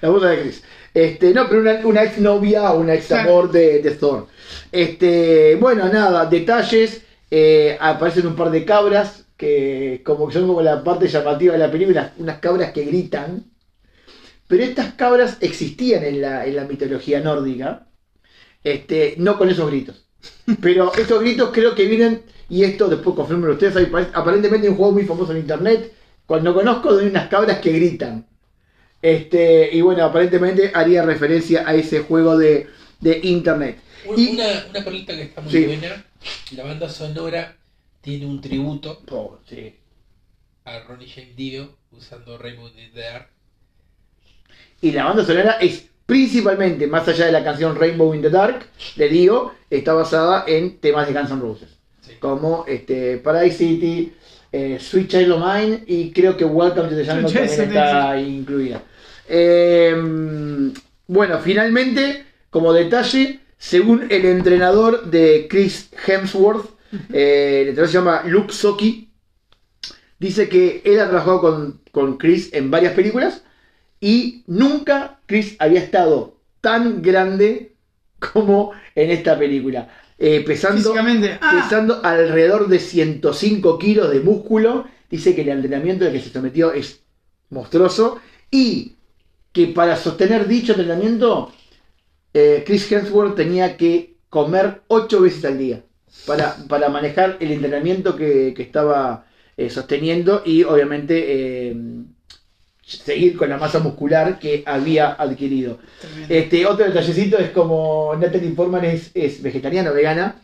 [0.02, 0.64] La esposa de la Chris.
[0.94, 4.28] Este, no, pero una, una ex novia o una ex amor de, de Thor.
[4.72, 7.02] Este, bueno, nada, detalles.
[7.32, 11.60] eh, aparecen un par de cabras que como que son como la parte llamativa de
[11.60, 13.52] la película, unas cabras que gritan.
[14.48, 17.88] Pero estas cabras existían en la, en la mitología nórdica.
[18.64, 20.06] Este, no con esos gritos.
[20.62, 24.78] Pero estos gritos creo que vienen, y esto después confirmen ustedes, hay- aparentemente hay un
[24.78, 25.94] juego muy famoso en internet,
[26.26, 28.26] cuando conozco de unas cabras que gritan.
[29.02, 32.68] Este, y bueno, aparentemente haría referencia a ese juego de,
[33.02, 33.80] de internet.
[34.06, 35.66] Un- Y- Una, una perlita que está muy Sí.
[35.66, 36.06] buena,
[36.56, 37.58] la banda sonora
[38.02, 39.76] tiene un tributo Oh, sí.
[40.66, 43.28] a Ronnie James Dio usando Rainbow in the Dark.
[44.82, 48.66] Y la banda sonora es principalmente, más allá de la canción Rainbow in the Dark
[48.96, 51.70] de Dio, está basada en temas de Guns N' Roses.
[52.02, 52.14] Sí.
[52.20, 54.14] Como este, Paradise City,
[54.52, 58.84] eh, Sweet Child of Mine y creo que Welcome to the Jungle también está incluida.
[59.28, 59.96] Eh,
[61.08, 66.70] bueno, finalmente, como detalle, según el entrenador de Chris Hemsworth,
[67.12, 69.10] eh, el entrenador se llama Luke Soki,
[70.20, 73.44] dice que él ha trabajado con, con Chris en varias películas
[74.04, 77.72] y nunca Chris había estado tan grande
[78.20, 79.88] como en esta película.
[80.20, 80.94] Eh, pesando.
[81.40, 84.86] Ah, pesando alrededor de 105 kilos de músculo.
[85.10, 87.00] Dice que el entrenamiento al que se sometió es
[87.50, 88.20] monstruoso
[88.52, 88.98] y
[89.54, 91.54] que para sostener dicho entrenamiento,
[92.34, 95.82] eh, Chris Hemsworth tenía que comer 8 veces al día
[96.28, 101.74] para, para manejar el entrenamiento que, que estaba eh, sosteniendo y obviamente
[102.86, 105.80] seguir con la masa muscular que había adquirido.
[106.00, 106.34] tremendo.
[106.34, 110.42] Este, otro detallecito es como Natalie Portman es, es vegetariana vegana.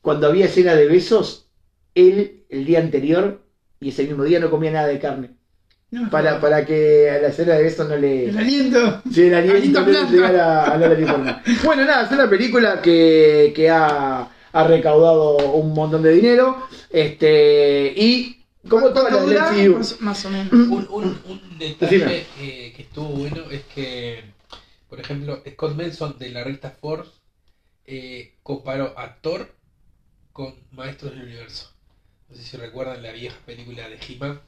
[0.00, 1.46] Cuando había escena de besos,
[1.94, 3.42] él el día anterior
[3.80, 5.30] y ese mismo día no comía nada de carne.
[5.90, 8.30] No Para, para que a la escena de besos no le.
[8.30, 9.02] El aliento.
[9.12, 11.42] Sí, el aliento Aliento no le a Natalie Portman.
[11.64, 16.56] Bueno, nada, es una película que, que ha, ha recaudado un montón de dinero.
[16.90, 19.50] Este, y como todas ¿Cuánto las dura?
[19.50, 20.52] del MCU, Más, más o menos.
[20.52, 24.24] Un, un, un detalle eh, que estuvo bueno es que,
[24.88, 27.10] por ejemplo, Scott Benson de la revista Force
[27.86, 29.54] eh, comparó a Thor
[30.32, 31.70] con Maestros del Universo.
[32.28, 34.40] No sé si recuerdan la vieja película de He-Man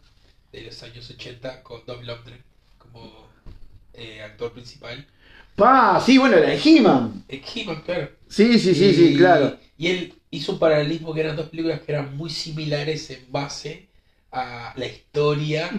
[0.53, 2.43] de los años 80 con Dolph Lundgren
[2.78, 3.28] como
[3.95, 5.07] eh, actor principal.
[5.57, 7.24] Pa, sí, bueno, la de He-Man.
[7.28, 8.11] He-Man, claro.
[8.28, 9.57] Sí, sí, sí, sí, claro.
[9.77, 13.89] Y él hizo un paralelismo que eran dos películas que eran muy similares en base
[14.35, 15.70] a la historia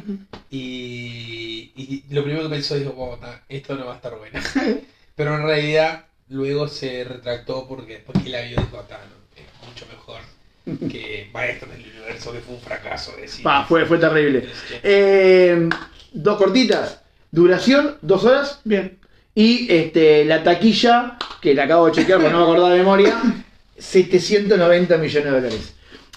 [0.49, 4.40] y, y lo primero que pensó dijo, "Oh, ta, esto no va a estar bueno.
[5.15, 9.68] Pero en realidad luego se retractó porque después que la vio dijo, "Ta, no, es
[9.68, 10.22] mucho mejor
[10.91, 13.14] que Maestros del Universo, que fue un fracaso.
[13.44, 14.48] Pa, fue, fue terrible.
[14.82, 15.69] Eh,
[16.11, 17.02] dos cortitas.
[17.30, 18.61] Duración, dos horas.
[18.64, 18.98] Bien.
[19.36, 23.22] Y este, la taquilla, que la acabo de chequear porque no me acordaba de memoria,
[23.77, 25.74] 790 millones de dólares.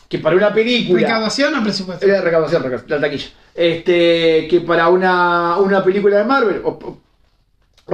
[0.09, 1.01] Que para una película.
[1.03, 2.07] ¿Recaudación o presupuesto?
[2.07, 3.29] Era recaudación, reca- la taquilla.
[3.55, 6.99] Este, que para una, una película de Marvel, o, o-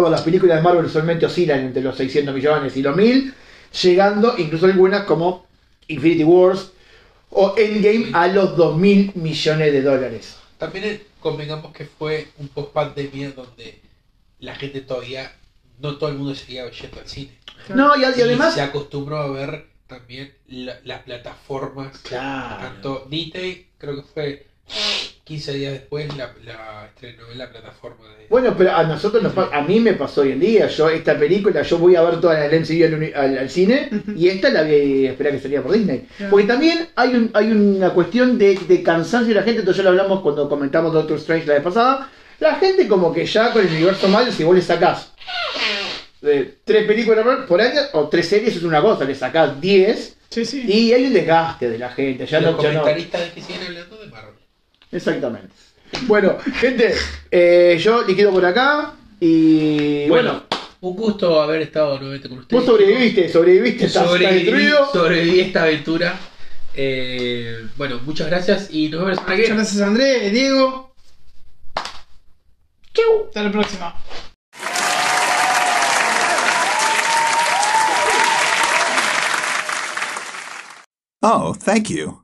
[0.03, 3.35] o las películas de Marvel usualmente oscilan entre los 600 millones y los 1000,
[3.83, 5.47] llegando incluso algunas como
[5.89, 6.71] Infinity Wars
[7.31, 10.37] o Endgame a los 2000 millones de dólares.
[10.59, 13.81] También eh, convengamos que fue un post pandemia donde
[14.41, 15.33] la gente todavía,
[15.81, 17.37] no todo el mundo seguía yendo al cine.
[17.75, 18.55] No, y Y además.
[18.55, 19.67] se acostumbró a ver
[19.99, 21.99] también la- las plataformas.
[21.99, 22.57] Claro.
[22.63, 24.47] Tanto Disney, creo que fue
[25.25, 28.27] 15 días después, la, la estrenó en la plataforma de.
[28.31, 30.67] Bueno, pero a nosotros nos a mí me pasó hoy en día.
[30.69, 34.29] Yo esta película, yo voy a ver toda la MCU al, al- al cine y
[34.29, 36.07] esta la voy a esperar que salía por Disney.
[36.17, 36.31] Claro.
[36.31, 39.91] Porque también hay, un, hay una cuestión de, de cansancio de la gente, entonces ya
[39.91, 42.11] lo hablamos cuando comentamos Doctor Strange la vez pasada.
[42.41, 45.13] La gente como que ya con el universo Marvel, si vos le sacás
[46.25, 50.45] eh, tres películas por año o tres series es una cosa, le sacás 10 Sí,
[50.45, 50.65] sí.
[50.67, 52.27] y hay un desgaste de la gente.
[52.27, 54.35] Ya los no, ya no- comentaristas que siguen hablando de Marvel.
[54.91, 55.55] Exactamente.
[56.03, 56.93] Bueno, gente,
[57.31, 60.45] eh, yo liquido por acá y bueno, Bueno,
[60.81, 62.61] un gusto haber estado nuevamente con ustedes.
[62.63, 64.91] vos sobreviviste, sobreviviste, estás, Sobreviví, destruido.
[64.93, 66.19] sobreviví esta aventura.
[66.75, 70.93] Eh, bueno, muchas gracias y nos vemos la semana que Muchas gracias, André, Diego.
[72.93, 73.27] Chau.
[73.29, 73.95] Hasta la próxima.
[81.27, 82.24] Oh, thank you.